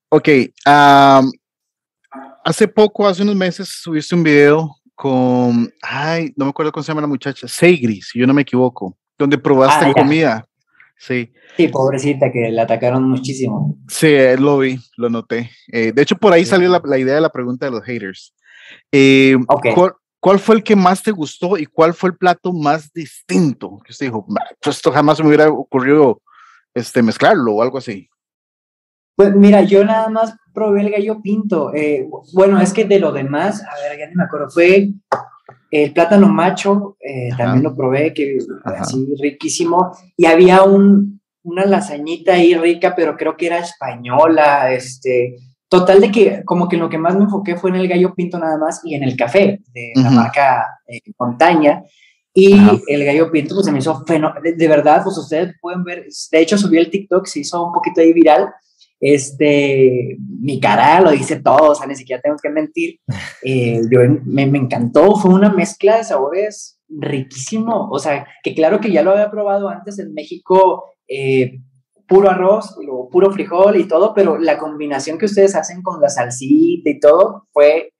[0.09, 0.27] ok,
[0.67, 1.31] um,
[2.43, 6.89] hace poco, hace unos meses, subiste un video con, ay, no me acuerdo cómo se
[6.89, 10.47] llama la muchacha, Seigri, si yo no me equivoco, donde probaste ah, comida.
[10.99, 11.31] Sí.
[11.55, 13.77] Sí, pobrecita, que la atacaron muchísimo.
[13.87, 15.51] Sí, lo vi, lo noté.
[15.71, 18.33] Eh, de hecho, por ahí salió la, idea de la pregunta de los haters.
[18.91, 19.35] Eh,
[20.19, 23.79] ¿cuál, fue el que más te gustó y cuál fue el plato más distinto?
[23.85, 24.25] Que usted dijo,
[24.61, 26.21] pues esto jamás me hubiera ocurrido
[26.73, 28.09] este, mezclarlo o algo así.
[29.15, 31.73] Pues mira, yo nada más probé el gallo pinto.
[31.73, 34.89] Eh, bueno, es que de lo demás, a ver, ya ni me acuerdo, fue
[35.71, 39.97] el plátano macho, eh, también lo probé, que así riquísimo.
[40.15, 45.35] Y había un, una lasañita ahí rica, pero creo que era española, este.
[45.69, 48.39] Total de que como que lo que más me enfoqué fue en el gallo pinto
[48.39, 51.83] nada más y en el café de la marca eh, Montaña.
[52.33, 52.55] Y
[52.87, 54.55] el gallo pinto pues se me hizo fenomenal.
[54.55, 57.99] De, verdad, pues ustedes pueden ver, de hecho subí el TikTok, se hizo un poquito
[57.99, 58.53] ahí viral
[58.99, 62.99] este, mi cara lo dice todo, o sea, ni siquiera tengo que mentir.
[63.43, 68.81] Eh, yo me, me, encantó, fue una mezcla de sabores riquísimo, o sea, que claro
[68.81, 71.59] que ya lo había probado antes en México, eh,
[72.07, 72.75] puro arroz,
[73.11, 77.47] puro frijol y todo, pero la combinación que ustedes hacen con la salsita y todo
[77.51, 77.93] fue,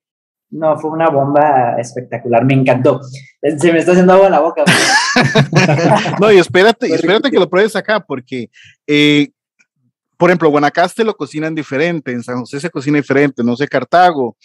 [0.50, 3.02] no, fue una bomba espectacular, me encantó.
[3.58, 4.64] Se me está haciendo agua la boca.
[6.22, 8.50] no, y espérate, espérate que lo pruebes acá, porque
[8.88, 9.30] eh,
[10.18, 14.36] por ejemplo, Guanacaste lo cocinan diferente, en San José se cocina diferente, no sé Cartago,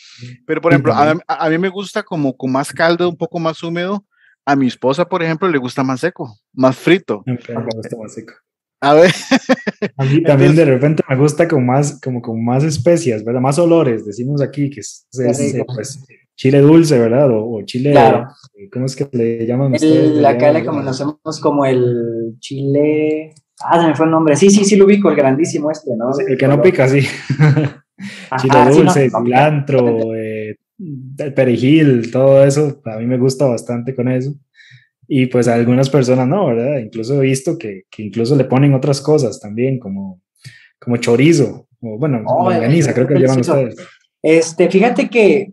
[0.46, 4.04] pero por ejemplo, a, mí me gusta como con más caldo, un poco más húmedo,
[4.44, 7.22] a mi esposa, por ejemplo, le gusta más seco, más frito.
[7.24, 8.34] me gusta más seco.
[8.82, 9.12] A ver.
[9.96, 13.40] A mí también de repente me gusta con más, como con más especias, ¿verdad?
[13.40, 15.06] Más olores, decimos aquí, que es,
[15.74, 16.04] pues,
[16.36, 17.28] chile dulce, ¿verdad?
[17.30, 18.28] O, chile, claro.
[18.72, 20.16] ¿cómo es que le llaman ustedes?
[20.16, 23.32] La acá le conocemos como el chile
[23.64, 24.36] Ah, se me fue el nombre.
[24.36, 26.10] Sí, sí, sí lo ubico, el grandísimo este, ¿no?
[26.26, 27.00] El que no pica, sí.
[28.40, 30.56] Chile dulce, cilantro, eh,
[31.18, 34.34] el perejil, todo eso, a mí me gusta bastante con eso.
[35.14, 36.78] Y pues a algunas personas no, ¿verdad?
[36.78, 40.22] Incluso he visto que, que incluso le ponen otras cosas también, como,
[40.80, 43.76] como chorizo, o bueno, oh, creo que llevan ustedes.
[44.22, 45.50] Este, fíjate que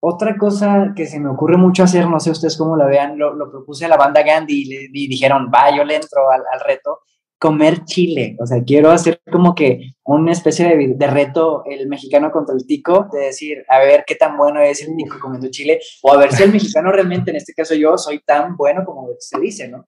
[0.00, 3.50] otra cosa que se me ocurre mucho hacer, no sé ustedes cómo la vean, lo,
[3.50, 7.00] propuse a la banda Gandhi y, le, dijeron, va, yo le entro al, al reto,
[7.38, 8.36] comer chile.
[8.40, 13.08] O sea, quiero hacer como que una especie de, reto el mexicano contra el tico,
[13.12, 16.32] de decir, a ver qué tan bueno es el tico comiendo chile, o a ver
[16.32, 19.86] si el mexicano realmente, en este caso yo, soy tan bueno como se dice, ¿no?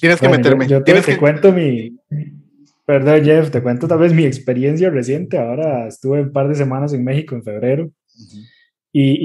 [0.00, 0.66] Tienes que meterme.
[0.66, 1.96] Yo, te, cuento mi...
[2.84, 5.38] Perdón, Jeff, te cuento tal vez mi experiencia reciente.
[5.38, 7.90] Ahora estuve un par de semanas en México en febrero
[8.92, 9.16] y,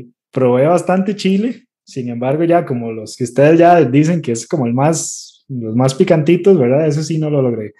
[0.00, 1.66] y probé bastante chile.
[1.84, 5.76] Sin embargo, ya como los que ustedes ya dicen que es como el más los
[5.76, 6.86] más picantitos, ¿verdad?
[6.86, 7.74] Eso sí no lo logré.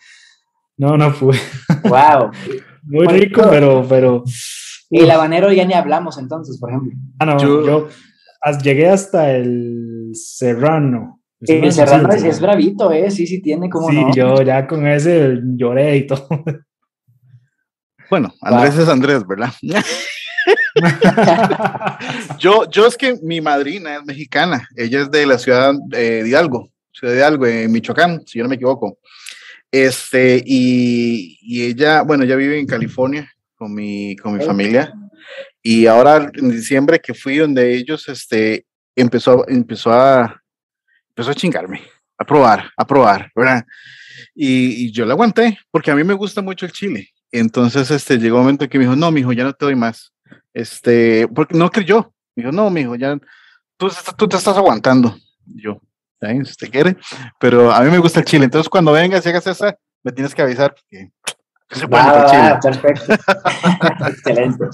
[0.76, 1.36] No, no fue.
[1.84, 2.30] Wow.
[2.82, 4.24] Muy rico, pero, pero.
[4.90, 6.92] Y el habanero ya ni hablamos entonces, por ejemplo.
[7.18, 7.88] Ah, no, yo,
[8.62, 11.20] llegué hasta el serrano.
[11.40, 13.10] El serrano es, bravito, ¿eh?
[13.10, 13.88] Sí, sí, tiene como.
[13.88, 16.28] Sí, yo ya con ese lloré y todo.
[18.10, 19.52] Bueno, Andrés es Andrés, ¿verdad?
[22.38, 26.71] yo, yo es que mi madrina es mexicana, ella es de la ciudad de Hidalgo,
[26.92, 28.98] Ciudad de Algo, en Michoacán, si yo no me equivoco.
[29.70, 34.92] Este, y, y ella, bueno, ella vive en California con mi, con mi familia.
[35.62, 40.42] Y ahora en diciembre que fui donde ellos, este, empezó, empezó a,
[41.08, 41.82] empezó a chingarme,
[42.18, 43.64] a probar, a probar, ¿verdad?
[44.34, 47.08] Y, y, yo le aguanté, porque a mí me gusta mucho el chile.
[47.30, 50.12] Entonces, este, llegó un momento que me dijo, no, mijo, ya no te doy más.
[50.52, 52.12] Este, porque no creyó.
[52.34, 53.18] Me dijo, no, mijo, ya,
[53.76, 55.16] tú, tú te estás aguantando.
[55.46, 55.80] yo,
[56.30, 56.96] si usted quiere,
[57.38, 60.34] pero a mí me gusta el chile, entonces cuando vengas y hagas esa, me tienes
[60.34, 61.10] que avisar porque
[61.70, 62.58] se chile.
[62.62, 63.12] perfecto.
[64.08, 64.64] Excelente.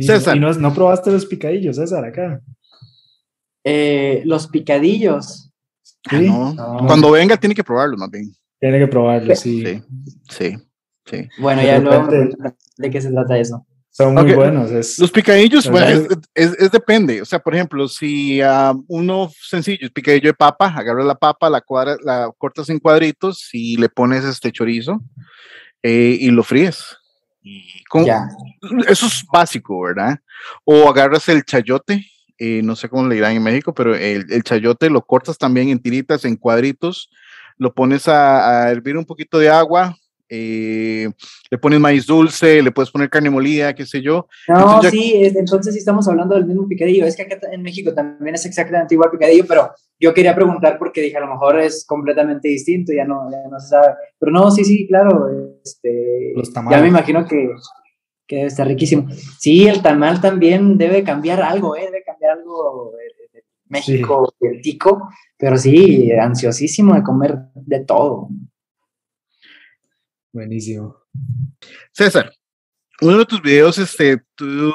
[0.00, 0.36] César.
[0.36, 2.40] ¿Y no, probaste los picadillos, César, acá?
[3.64, 5.50] Eh, los picadillos.
[6.08, 6.28] ¿Sí?
[6.30, 8.32] Ah, cuando venga tiene que probarlos más bien.
[8.58, 9.82] Tiene que probarlos, sí.
[10.28, 10.56] Sí,
[11.04, 11.28] sí.
[11.38, 12.08] Bueno, ya luego,
[12.76, 13.66] ¿de qué se trata eso?
[13.92, 14.70] Son muy buenos.
[14.98, 17.20] los picadillos, bueno, es, depende.
[17.20, 18.40] O sea, por ejemplo, si
[18.86, 23.48] uno sencillo es picadillo de papa, agarras la papa, la, cuadra, la cortas en cuadritos
[23.52, 25.00] y le pones este chorizo
[25.82, 26.96] eh, y lo fríes.
[27.42, 28.06] Y con,
[28.86, 30.20] Eso es básico, ¿verdad?
[30.64, 32.06] O agarras el chayote,
[32.38, 35.68] eh, no sé cómo le dirán en México, pero el, el, chayote lo cortas también
[35.68, 37.10] en tiritas, en cuadritos,
[37.58, 39.96] lo pones a, a hervir un poquito de agua,
[40.30, 41.10] eh,
[41.50, 44.28] le pones maíz dulce, le puedes poner carne molida, qué sé yo.
[44.46, 47.04] No, sí, entonces sí estamos hablando del mismo picadillo.
[47.04, 51.02] Es que acá en México también es exactamente igual picadillo, pero yo quería preguntar porque
[51.02, 53.94] dije, a lo mejor es completamente distinto, ya no, ya no se sabe.
[54.18, 55.28] Pero no, sí, sí, claro.
[55.64, 56.32] Este,
[56.70, 57.50] ya me imagino que,
[58.26, 59.08] que debe estar riquísimo.
[59.38, 61.86] Sí, el tamal también debe cambiar algo, ¿eh?
[61.86, 68.28] debe cambiar algo de, México, el tico, pero sí, ansiosísimo de comer de todo.
[70.32, 70.96] Buenísimo.
[71.92, 72.32] César,
[73.00, 74.72] uno de tus videos, este, tú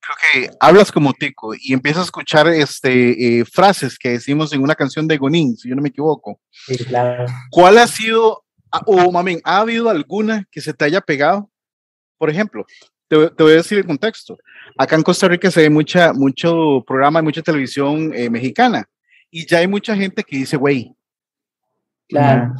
[0.00, 4.62] creo que hablas como tico y empiezas a escuchar este, eh, frases que decimos en
[4.62, 6.40] una canción de Gonin, si yo no me equivoco.
[6.50, 7.26] Sí, claro.
[7.50, 8.44] ¿Cuál ha sido,
[8.86, 11.50] o mami, ha habido alguna que se te haya pegado?
[12.16, 12.66] Por ejemplo,
[13.08, 14.38] te, voy a decir el contexto.
[14.76, 18.88] Acá en Costa Rica se ve mucha, mucho programa, mucha televisión eh, mexicana
[19.30, 20.94] y ya hay mucha gente que dice, güey.
[22.08, 22.54] Claro.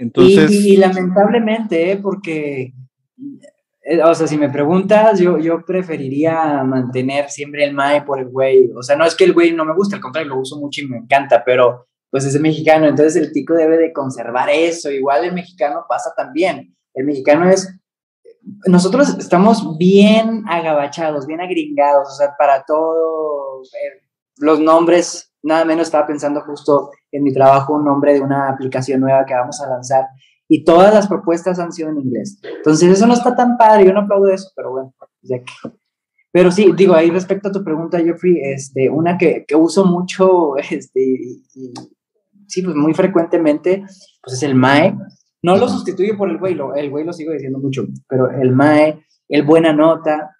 [0.00, 0.50] Entonces.
[0.50, 1.98] Y, lamentablemente, ¿eh?
[1.98, 2.72] porque,
[3.82, 8.28] eh, o sea, si me preguntas, yo, yo preferiría mantener siempre el MAE por el
[8.28, 8.70] güey.
[8.74, 10.80] O sea, no es que el güey no me guste, al contrario, lo uso mucho
[10.80, 14.90] y me encanta, pero pues es mexicano, entonces el tico debe de conservar eso.
[14.90, 16.74] Igual el mexicano pasa también.
[16.94, 17.72] El mexicano es
[18.66, 24.00] nosotros estamos bien agabachados, bien agringados, o sea, para todo, eh,
[24.38, 29.00] los nombres, nada menos estaba pensando justo en mi trabajo un nombre de una aplicación
[29.00, 30.06] nueva que vamos a lanzar
[30.48, 32.40] y todas las propuestas han sido en inglés.
[32.42, 35.70] Entonces eso no está tan padre, yo no aplaudo eso, pero bueno, ya que...
[36.32, 40.56] Pero sí, digo, ahí respecto a tu pregunta, Jeffrey, este, una que, que uso mucho,
[40.70, 41.72] este, y,
[42.46, 43.84] sí, pues muy frecuentemente,
[44.22, 44.96] pues es el MAE,
[45.42, 49.04] no lo sustituye por el güey, el güey lo sigo diciendo mucho, pero el MAE,
[49.28, 50.36] el Buena Nota,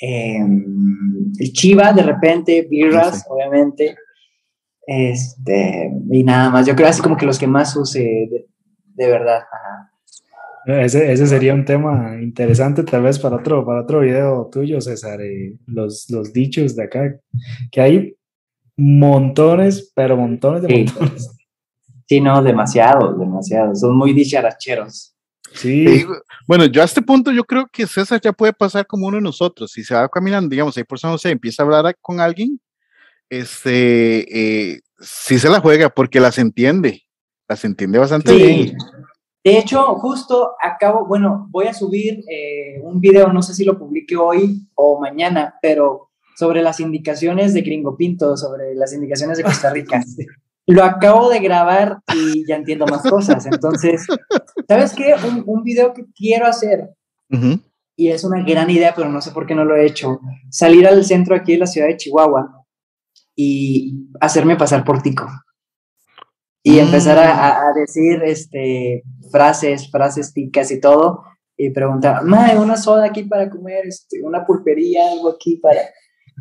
[0.00, 3.96] em, el Chiva de repente, Birras, obviamente,
[4.88, 6.66] este, y nada más.
[6.66, 9.42] Yo creo así como que los que más use de, verdad.
[10.64, 15.20] Ese, ese, sería un tema interesante tal vez para otro, para otro video tuyo, César,
[15.20, 17.20] eh, los, los dichos de acá,
[17.70, 18.16] que hay
[18.78, 21.30] montones, pero montones de montones.
[22.06, 23.74] Sí, no, demasiado, demasiado.
[23.74, 25.14] Son muy dicharacheros.
[25.52, 26.06] Sí.
[26.46, 29.22] Bueno, yo a este punto yo creo que César ya puede pasar como uno de
[29.22, 29.70] nosotros.
[29.70, 32.58] Si se va caminando, digamos, hay personas, no sé, empieza a hablar con alguien,
[33.30, 37.02] este, eh, sí se la juega porque las entiende,
[37.48, 38.76] las entiende bastante bien.
[39.44, 43.78] De hecho, justo acabo, bueno, voy a subir eh, un video, no sé si lo
[43.78, 49.44] publique hoy o mañana, pero sobre las indicaciones de Gringo Pinto, sobre las indicaciones de
[49.44, 50.02] Costa Rica.
[50.66, 53.46] lo acabo de grabar y ya entiendo más cosas.
[53.46, 54.06] Entonces,
[54.68, 55.14] ¿sabes qué?
[55.46, 56.90] Un, video que quiero hacer,
[57.96, 60.86] y es una gran idea, pero no sé por qué no lo he hecho, salir
[60.86, 62.57] al centro aquí de la ciudad de Chihuahua
[63.40, 65.28] y hacerme pasar por tico.
[66.60, 66.78] Y mm.
[66.80, 71.22] empezar a, decir este, frases, frases ticas y todo,
[71.56, 75.80] y preguntar, madre, una soda aquí para comer, este, una pulpería, algo aquí para...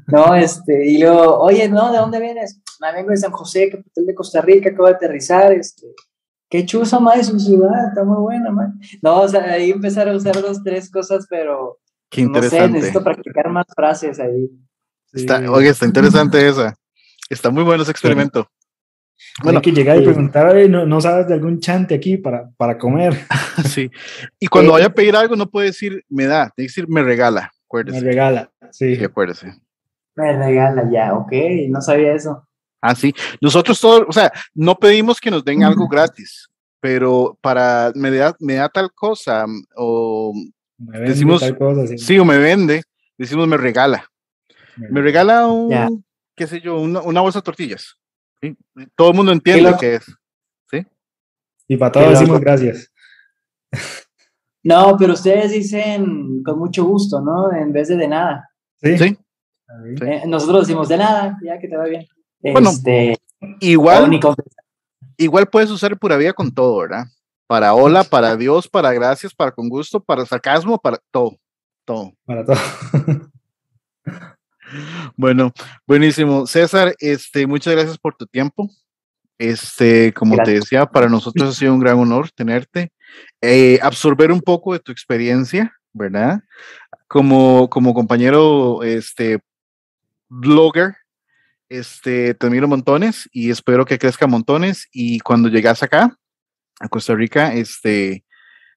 [0.07, 2.61] No, este, y luego, oye, no, ¿de dónde vienes?
[2.81, 5.85] Me vengo de San José, capital de Costa Rica, acabo de aterrizar, este,
[6.49, 8.79] qué chusa, más su ciudad, está muy buena, man.
[9.03, 11.77] No, o sea, ahí empezar a usar dos, tres cosas, pero
[12.09, 12.59] qué interesante.
[12.59, 14.49] No sé, necesito practicar más frases ahí.
[15.13, 16.75] Está, Oye, está interesante esa.
[17.29, 18.49] Está muy bueno ese experimento.
[19.43, 22.77] Bueno, Hay que llegar y preguntar, ¿no, ¿no, sabes de algún chante aquí para, para
[22.77, 23.17] comer?
[23.65, 23.89] sí.
[24.39, 27.03] Y cuando vaya a pedir algo, no puede decir me da, tiene que decir me
[27.03, 28.01] regala, acuérdese.
[28.01, 28.95] Me regala, sí.
[28.95, 29.53] Sí, acuérdese.
[30.15, 31.31] Me regala ya, ok,
[31.69, 32.47] no sabía eso.
[32.81, 33.13] Ah, sí.
[33.41, 38.35] Nosotros todos, o sea, no pedimos que nos den algo gratis, pero para me da,
[38.39, 40.33] me da tal cosa o
[40.77, 41.43] decimos,
[41.97, 42.19] sí.
[42.19, 42.83] o me vende,
[43.17, 44.05] decimos me regala.
[44.77, 46.05] Me, regala un,
[46.37, 47.97] qué sé yo, una, bolsa de tortillas.
[48.95, 50.05] Todo el mundo entiende lo que es.
[50.69, 50.85] ¿sí?
[51.67, 52.93] Y para todos decimos gracias.
[54.63, 57.51] No, pero ustedes dicen con mucho gusto, ¿no?
[57.51, 58.49] En vez de de nada.
[58.81, 58.97] Sí.
[58.97, 59.17] ¿Sí?
[60.05, 62.05] Eh, nosotros decimos de nada, ya que te va bien.
[62.39, 63.17] Bueno, este,
[63.59, 64.19] igual,
[65.17, 67.05] igual puedes usar pura vida con todo, ¿verdad?
[67.47, 71.37] Para hola, para Dios, para gracias, para con gusto, para sarcasmo, para todo,
[71.85, 72.13] todo.
[72.25, 72.57] Para todo.
[75.15, 75.53] bueno,
[75.85, 76.47] buenísimo.
[76.47, 78.69] César, este, muchas gracias por tu tiempo.
[79.37, 82.91] Este, como te decía, para nosotros ha sido un gran honor tenerte,
[83.41, 86.41] eh, absorber un poco de tu experiencia, ¿verdad?
[87.07, 89.39] Como, como compañero, este,
[90.27, 90.95] blogger,
[91.69, 94.87] este, te admiro montones y espero que crezca montones.
[94.91, 96.17] Y cuando llegas acá,
[96.79, 98.23] a Costa Rica, este,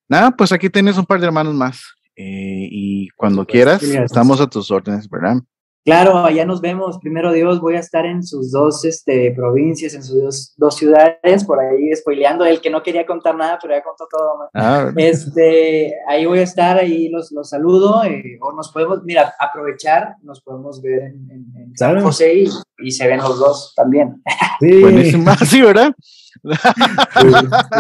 [0.09, 1.82] nada, pues aquí tienes un par de hermanos más.
[2.16, 5.36] Eh, y cuando quieras, estamos a tus órdenes, ¿verdad?
[5.85, 6.99] Claro, allá nos vemos.
[6.99, 11.59] Primero Dios, voy a estar en sus dos este, provincias, en sus dos, ciudades, por
[11.59, 12.45] ahí spoileando.
[12.45, 14.51] El que no quería contar nada, pero ya contó todo.
[14.53, 18.05] Ah, este, ahí voy a estar, ahí los, los saludo.
[18.05, 22.45] Eh, o nos podemos, mira, aprovechar, nos podemos ver en, San José
[22.78, 24.22] y, se ven los dos también.
[24.61, 24.83] Sí.
[24.83, 25.95] Buenísimo, sí, ¿verdad?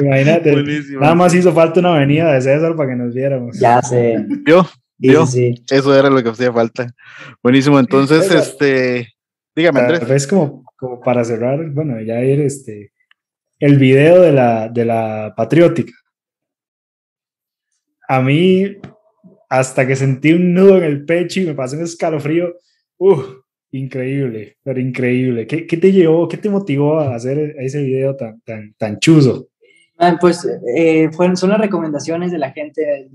[0.02, 0.64] imagínate.
[0.98, 3.58] Nada más hizo falta una avenida de César para que nos viéramos.
[3.58, 4.26] Ya sé.
[4.46, 4.64] Yo,
[5.00, 6.94] Eso era lo que hacía falta.
[7.42, 9.08] Buenísimo, entonces, este,
[9.54, 10.10] dígame, Andrés.
[10.10, 12.92] Es como, como para cerrar, bueno, ya ir, este,
[13.58, 15.92] el video de la, de la patriótica.
[18.08, 18.76] A mí,
[19.48, 22.56] hasta que sentí un nudo en el pecho y me pasó un escalofrío,
[22.98, 23.22] uh,
[23.72, 25.46] increíble, pero increíble.
[25.46, 29.49] ¿Qué, ¿Qué, te llevó, qué te motivó a hacer ese video tan, tan, tan chuzo?
[30.02, 33.10] Ah, pues eh, fueron, son las recomendaciones de la gente.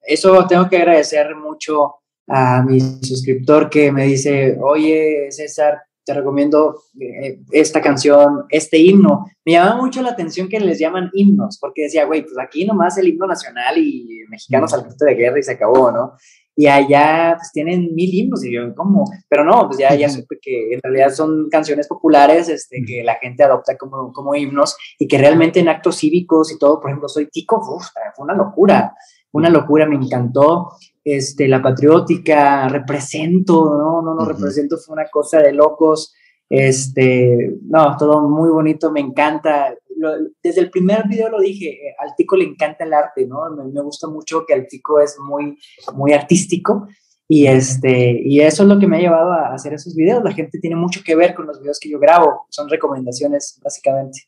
[0.00, 1.96] Eso tengo que agradecer mucho
[2.26, 9.26] a mi suscriptor que me dice, oye César, te recomiendo eh, esta canción, este himno.
[9.44, 12.96] Me llama mucho la atención que les llaman himnos, porque decía, güey, pues aquí nomás
[12.96, 16.14] el himno nacional y mexicanos al grito de guerra y se acabó, ¿no?
[16.58, 19.04] Y allá pues tienen mil himnos y yo, ¿cómo?
[19.28, 23.16] Pero no, pues ya, ya supe que en realidad son canciones populares este, que la
[23.16, 27.08] gente adopta como, como himnos y que realmente en actos cívicos y todo, por ejemplo,
[27.10, 28.94] soy tico, fue una locura,
[29.32, 30.70] una locura, me encantó
[31.04, 36.14] este, la patriótica, represento, no, no, no, represento, fue una cosa de locos,
[36.48, 39.74] este, no, todo muy bonito, me encanta.
[40.42, 43.50] Desde el primer video lo dije, eh, al tico le encanta el arte, ¿no?
[43.50, 45.58] Me, gusta mucho que el tico es muy,
[45.94, 46.86] muy artístico
[47.28, 50.22] y, este, y eso es lo que me ha llevado a hacer esos videos.
[50.24, 54.20] La gente tiene mucho que ver con los videos que yo grabo, son recomendaciones básicamente.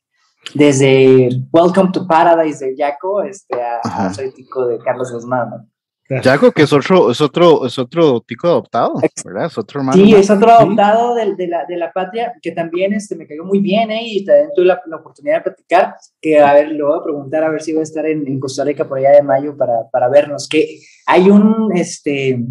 [0.55, 5.69] Desde Welcome to Paradise de Jaco este, a, Soy Tico de Carlos Guzmán, ¿no?
[6.09, 8.95] Yago, que es otro, es otro, es otro tico adoptado,
[9.25, 9.47] ¿verdad?
[9.47, 10.03] Es otro hermano.
[10.03, 13.45] Sí, es otro adoptado de, de, la, de, la, patria, que también este, me cayó
[13.45, 14.01] muy bien, ¿eh?
[14.03, 17.45] Y también tuve la, la, oportunidad de platicar, que a ver, le voy a preguntar
[17.45, 19.91] a ver si voy a estar en, en Costa Rica por allá de mayo para,
[19.93, 20.49] para, vernos.
[20.49, 22.43] Que hay un, este,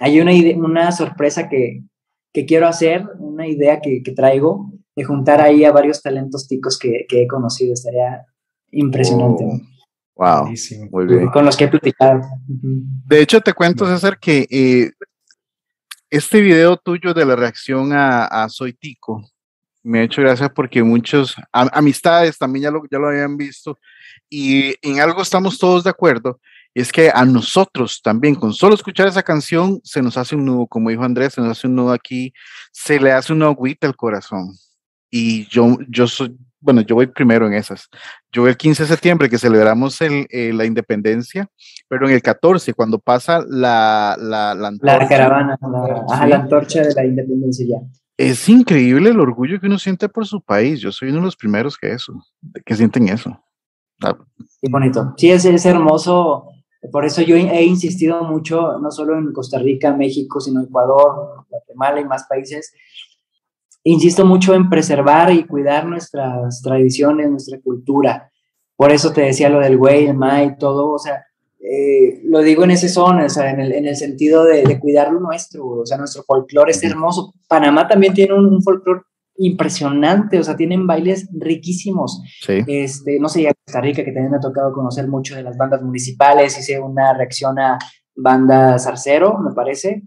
[0.00, 1.82] hay una, una sorpresa que,
[2.32, 6.76] que quiero hacer, una idea que, que, traigo, de juntar ahí a varios talentos ticos
[6.76, 8.24] que, que he conocido, estaría
[8.72, 9.44] impresionante.
[9.44, 9.77] Oh.
[10.18, 10.52] Wow,
[10.90, 11.28] muy bien.
[11.28, 12.20] Con los que he platicado.
[12.46, 14.90] De hecho, te cuento, César, que eh,
[16.10, 19.24] este video tuyo de la reacción a, Soy Tico
[19.84, 23.78] me ha hecho gracia porque muchos amistades también ya lo, ya lo habían visto
[24.28, 26.40] y en algo estamos todos de acuerdo.
[26.74, 30.66] Es que a nosotros también, con solo escuchar esa canción, se nos hace un nudo,
[30.66, 32.32] como dijo Andrés, se nos hace un nudo aquí,
[32.72, 34.52] se le hace una agüita al corazón.
[35.10, 37.88] Y yo, yo soy, bueno, yo voy primero en esas.
[38.32, 41.48] Yo el 15 de septiembre que celebramos el, eh, la independencia,
[41.88, 46.94] pero en el 14, cuando pasa la, la, la, la caravana, la, la antorcha de
[46.94, 47.78] la independencia ya.
[48.16, 50.80] Es increíble el orgullo que uno siente por su país.
[50.80, 52.12] Yo soy uno de los primeros que eso,
[52.66, 53.40] que sienten eso.
[54.02, 54.16] Ah.
[54.60, 55.14] Qué bonito.
[55.16, 56.48] Sí, es, es hermoso.
[56.92, 62.00] Por eso yo he insistido mucho, no solo en Costa Rica, México, sino Ecuador, Guatemala
[62.00, 62.72] y más países,
[63.84, 68.30] insisto mucho en preservar y cuidar nuestras tradiciones, nuestra cultura.
[68.76, 71.24] Por eso te decía lo del güey, el mai, todo, o sea,
[71.60, 74.78] eh, lo digo en ese son, o sea, en el, en el sentido de, de,
[74.78, 77.34] cuidar lo nuestro, o sea, nuestro folclore es hermoso.
[77.48, 79.02] Panamá también tiene un, un folclore
[79.38, 82.22] impresionante, o sea, tienen bailes riquísimos.
[82.40, 82.64] Sí.
[82.66, 85.56] Este, no sé, ya Costa Rica, que también me ha tocado conocer mucho de las
[85.56, 87.78] bandas municipales, hice una reacción a
[88.14, 90.02] banda Zarcero, me parece,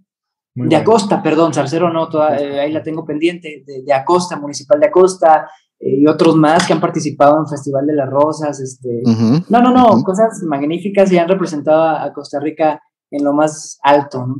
[0.53, 5.49] de Acosta, perdón, Salcero no, eh, ahí la tengo pendiente, de, Acosta, Municipal de Acosta,
[5.79, 9.01] eh, y otros más que han participado en Festival de las Rosas, este,
[9.49, 14.25] no, no, no, cosas magníficas y han representado a, Costa Rica en lo más alto,
[14.25, 14.35] ¿no?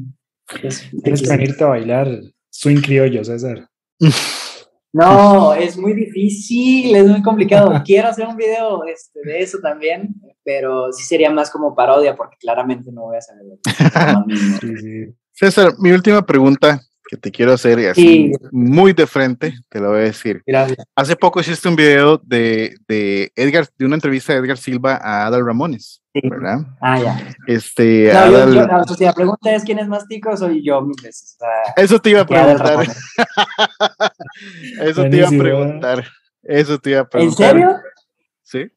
[1.04, 2.08] Tienes que venirte a bailar
[2.50, 3.70] swing criollo, César.
[4.94, 7.72] No, es muy difícil, es muy complicado.
[7.86, 12.36] Quiero hacer un video este, de eso también, pero sí sería más como parodia, porque
[12.38, 13.46] claramente no voy a saber.
[14.60, 15.16] sí, sí.
[15.34, 19.90] César, mi última pregunta que te quiero hacer, y así muy de frente, te lo
[19.90, 20.42] voy a decir.
[20.46, 20.78] Gracias.
[20.96, 25.26] Hace poco hiciste un video de, de Edgar, de una entrevista de Edgar Silva a
[25.26, 26.60] Adal Ramones, ¿verdad?
[26.80, 27.36] Ah, ya.
[27.48, 28.54] Este, Adal...
[28.54, 31.38] yo, la pregunta es quién es más tico, soy yo mil veces.
[31.76, 32.88] Eso te iba a preguntar.
[34.80, 36.08] Eso te iba a preguntar.
[36.44, 37.58] Eso te iba a preguntar.
[37.58, 37.78] ¿En serio?
[38.42, 38.72] Sí.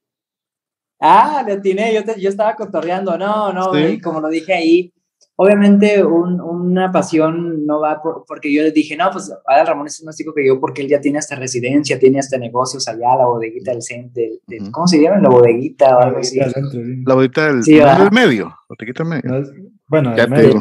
[0.98, 4.93] Ah, le tiene, yo, yo estaba cotorreando, no, no, y como lo dije ahí,
[5.36, 10.02] obviamente una pasión no va por, porque yo le dije, no, pues Adal Ramón es
[10.04, 13.26] más chico que yo porque él ya tiene esta residencia, tiene este negocios allá, la
[13.26, 14.22] bodeguita del centro,
[14.70, 15.20] ¿cómo se llama?
[15.20, 16.38] La bodeguita o algo así.
[16.38, 19.52] La bodeguita del, medio, bodeguita del medio.
[19.88, 20.60] bueno, ya medio.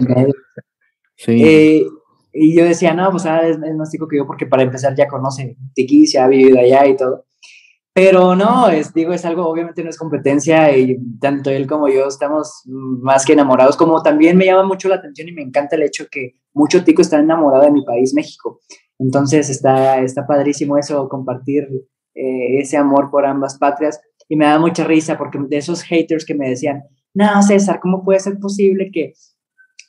[1.15, 1.43] Sí.
[1.43, 1.85] Eh,
[2.33, 5.07] y yo decía, no, pues Adal es, más chico que yo porque para empezar ya
[5.07, 7.25] conoce Tiki, se ha vivido allá y todo.
[7.95, 12.07] Pero no, es, digo, es algo, obviamente no es competencia y tanto él como yo
[12.07, 15.83] estamos más que enamorados, como también me llama mucho la atención y me encanta el
[15.83, 18.61] hecho que mucho tico está enamorado de mi país, México.
[18.97, 21.67] Entonces está, está padrísimo eso, compartir
[22.15, 26.25] eh, ese amor por ambas patrias y me da mucha risa porque de esos haters
[26.25, 26.83] que me decían,
[27.13, 29.13] no, César, ¿cómo puede ser posible que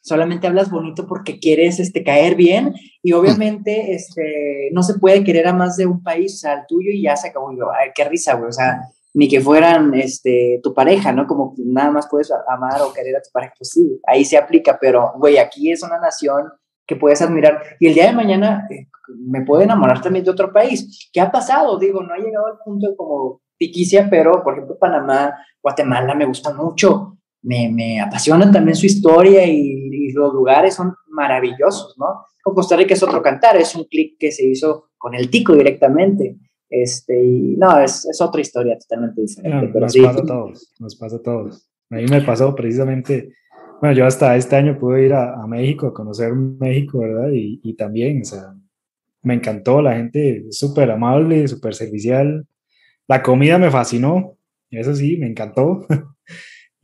[0.04, 5.48] solamente hablas bonito porque quieres este, caer bien y obviamente este, no se puede querer
[5.48, 7.50] a más de un país, o sea, al tuyo y ya se acabó.
[7.56, 8.82] Yo, ay, qué risa, güey, o sea,
[9.14, 11.26] ni que fueran este, tu pareja, ¿no?
[11.26, 14.78] Como nada más puedes amar o querer a tu pareja, pues sí, ahí se aplica,
[14.78, 16.52] pero, güey, aquí es una nación
[16.86, 20.52] que puedes admirar y el día de mañana eh, me puedo enamorar también de otro
[20.52, 21.08] país.
[21.12, 21.78] ¿Qué ha pasado?
[21.78, 26.56] Digo, no ha llegado al punto como piquicia, pero, por ejemplo, Panamá, Guatemala me gustan
[26.58, 32.24] mucho, me, me apasionan también su historia y los lugares son maravillosos, ¿no?
[32.42, 35.54] Con Costa Rica es otro cantar, es un clic que se hizo con el tico
[35.54, 36.38] directamente.
[36.68, 39.70] Este, y no, es, es otra historia totalmente diferente.
[39.72, 41.70] pero nos pasa a todos, nos pasa a todos.
[41.90, 43.32] A mí me pasó precisamente,
[43.80, 47.30] bueno, yo hasta este año pude ir a, a México, a conocer México, ¿verdad?
[47.32, 48.54] Y, y también, o sea,
[49.22, 52.46] me encantó, la gente súper amable, súper servicial.
[53.06, 54.38] La comida me fascinó,
[54.70, 55.86] eso sí, me encantó.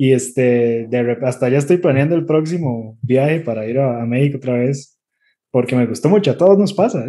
[0.02, 4.54] Y este, de, hasta ya estoy planeando el próximo viaje para ir a, México otra
[4.54, 4.98] vez,
[5.50, 7.04] porque me gustó mucho, a todos nos pasa.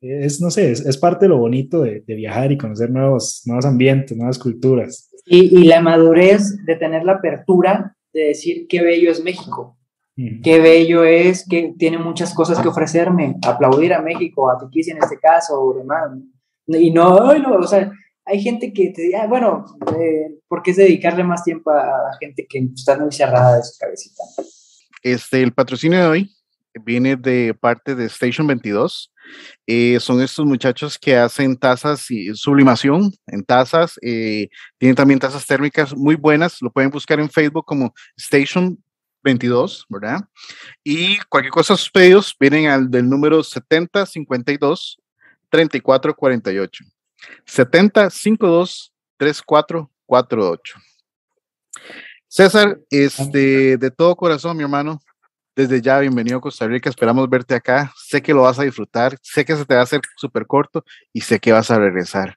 [0.00, 4.16] Es, no sé, es, parte de lo bonito de, viajar y conocer nuevos, nuevos ambientes,
[4.16, 5.12] nuevas culturas.
[5.26, 9.78] Y, y, la madurez de tener la apertura de decir qué bello es México,
[10.42, 14.98] qué bello es, que tiene muchas cosas que ofrecerme, aplaudir a México, a Tiquis en
[14.98, 16.10] este caso, o demás.
[16.66, 17.92] Y no, no, o sea,
[18.26, 19.64] hay gente que te dice, ah, bueno,
[19.98, 23.78] eh, ¿por qué es dedicarle más tiempo a, gente que está muy cerrada de su
[23.78, 24.22] cabecita?
[25.02, 26.30] Este, el patrocinio de hoy
[26.84, 29.12] viene de parte de Station 22.
[29.66, 33.98] Eh, son estos muchachos que hacen tazas y sublimación en tazas.
[34.02, 34.48] Eh,
[34.78, 36.62] tienen también tazas térmicas muy buenas.
[36.62, 38.82] Lo pueden buscar en Facebook como Station
[39.22, 40.20] 22, ¿verdad?
[40.82, 44.98] Y cualquier cosa, sus pedidos vienen al del número 7052
[45.50, 46.84] 3448.
[47.44, 50.78] 70 52 3448.
[52.26, 55.00] César, este, de todo corazón, mi hermano,
[55.54, 59.16] desde ya, bienvenido a Costa Rica, esperamos verte acá, sé que lo vas a disfrutar,
[59.22, 62.36] sé que se te va a hacer súper corto y sé que vas a regresar.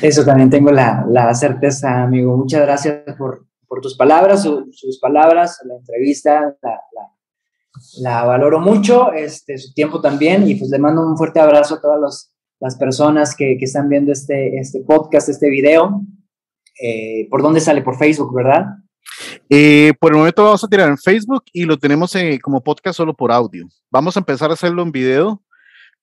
[0.00, 2.36] Eso también tengo la, la certeza, amigo.
[2.36, 7.12] Muchas gracias por, por tus palabras, sus palabras, la entrevista, la, la,
[8.00, 11.80] la, valoro mucho, este, su tiempo también, y pues le mando un fuerte abrazo a
[11.80, 16.02] todos los las personas que, que están viendo este, este podcast, este video.
[16.82, 17.82] Eh, ¿Por dónde sale?
[17.82, 18.66] Por Facebook, ¿verdad?
[19.48, 22.96] Eh, por el momento vamos a tirar en Facebook y lo tenemos eh, como podcast
[22.96, 23.66] solo por audio.
[23.90, 25.42] Vamos a empezar a hacerlo en video,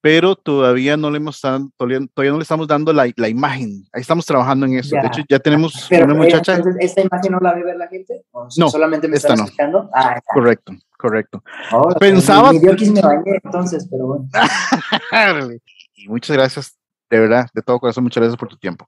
[0.01, 3.86] pero todavía no le hemos todavía, no le estamos dando la, la, imagen.
[3.93, 4.95] Ahí estamos trabajando en eso.
[4.95, 6.62] De hecho, ya tenemos una muchacha.
[6.80, 8.24] ¿Esta imagen no la ve ver la gente?
[8.58, 9.89] no, solamente me está escuchando.
[9.93, 11.43] Ah, correcto, correcto.
[11.72, 12.51] Oh, Pensaba.
[12.51, 14.28] Me bañé entonces, pero bueno.
[16.08, 16.78] muchas gracias,
[17.10, 18.88] de verdad, de todo corazón, muchas gracias por tu tiempo.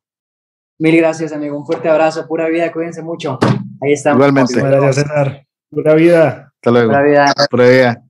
[0.79, 1.57] Mil gracias, amigo.
[1.57, 3.39] Un fuerte abrazo, pura vida, cuídense mucho.
[3.81, 4.17] Ahí estamos.
[4.17, 4.61] Igualmente.
[4.61, 5.47] Gracias, César.
[5.71, 6.53] Pura vida.
[6.55, 6.89] Hasta luego.
[6.89, 7.33] Pura vida.
[7.49, 8.03] Pura vida.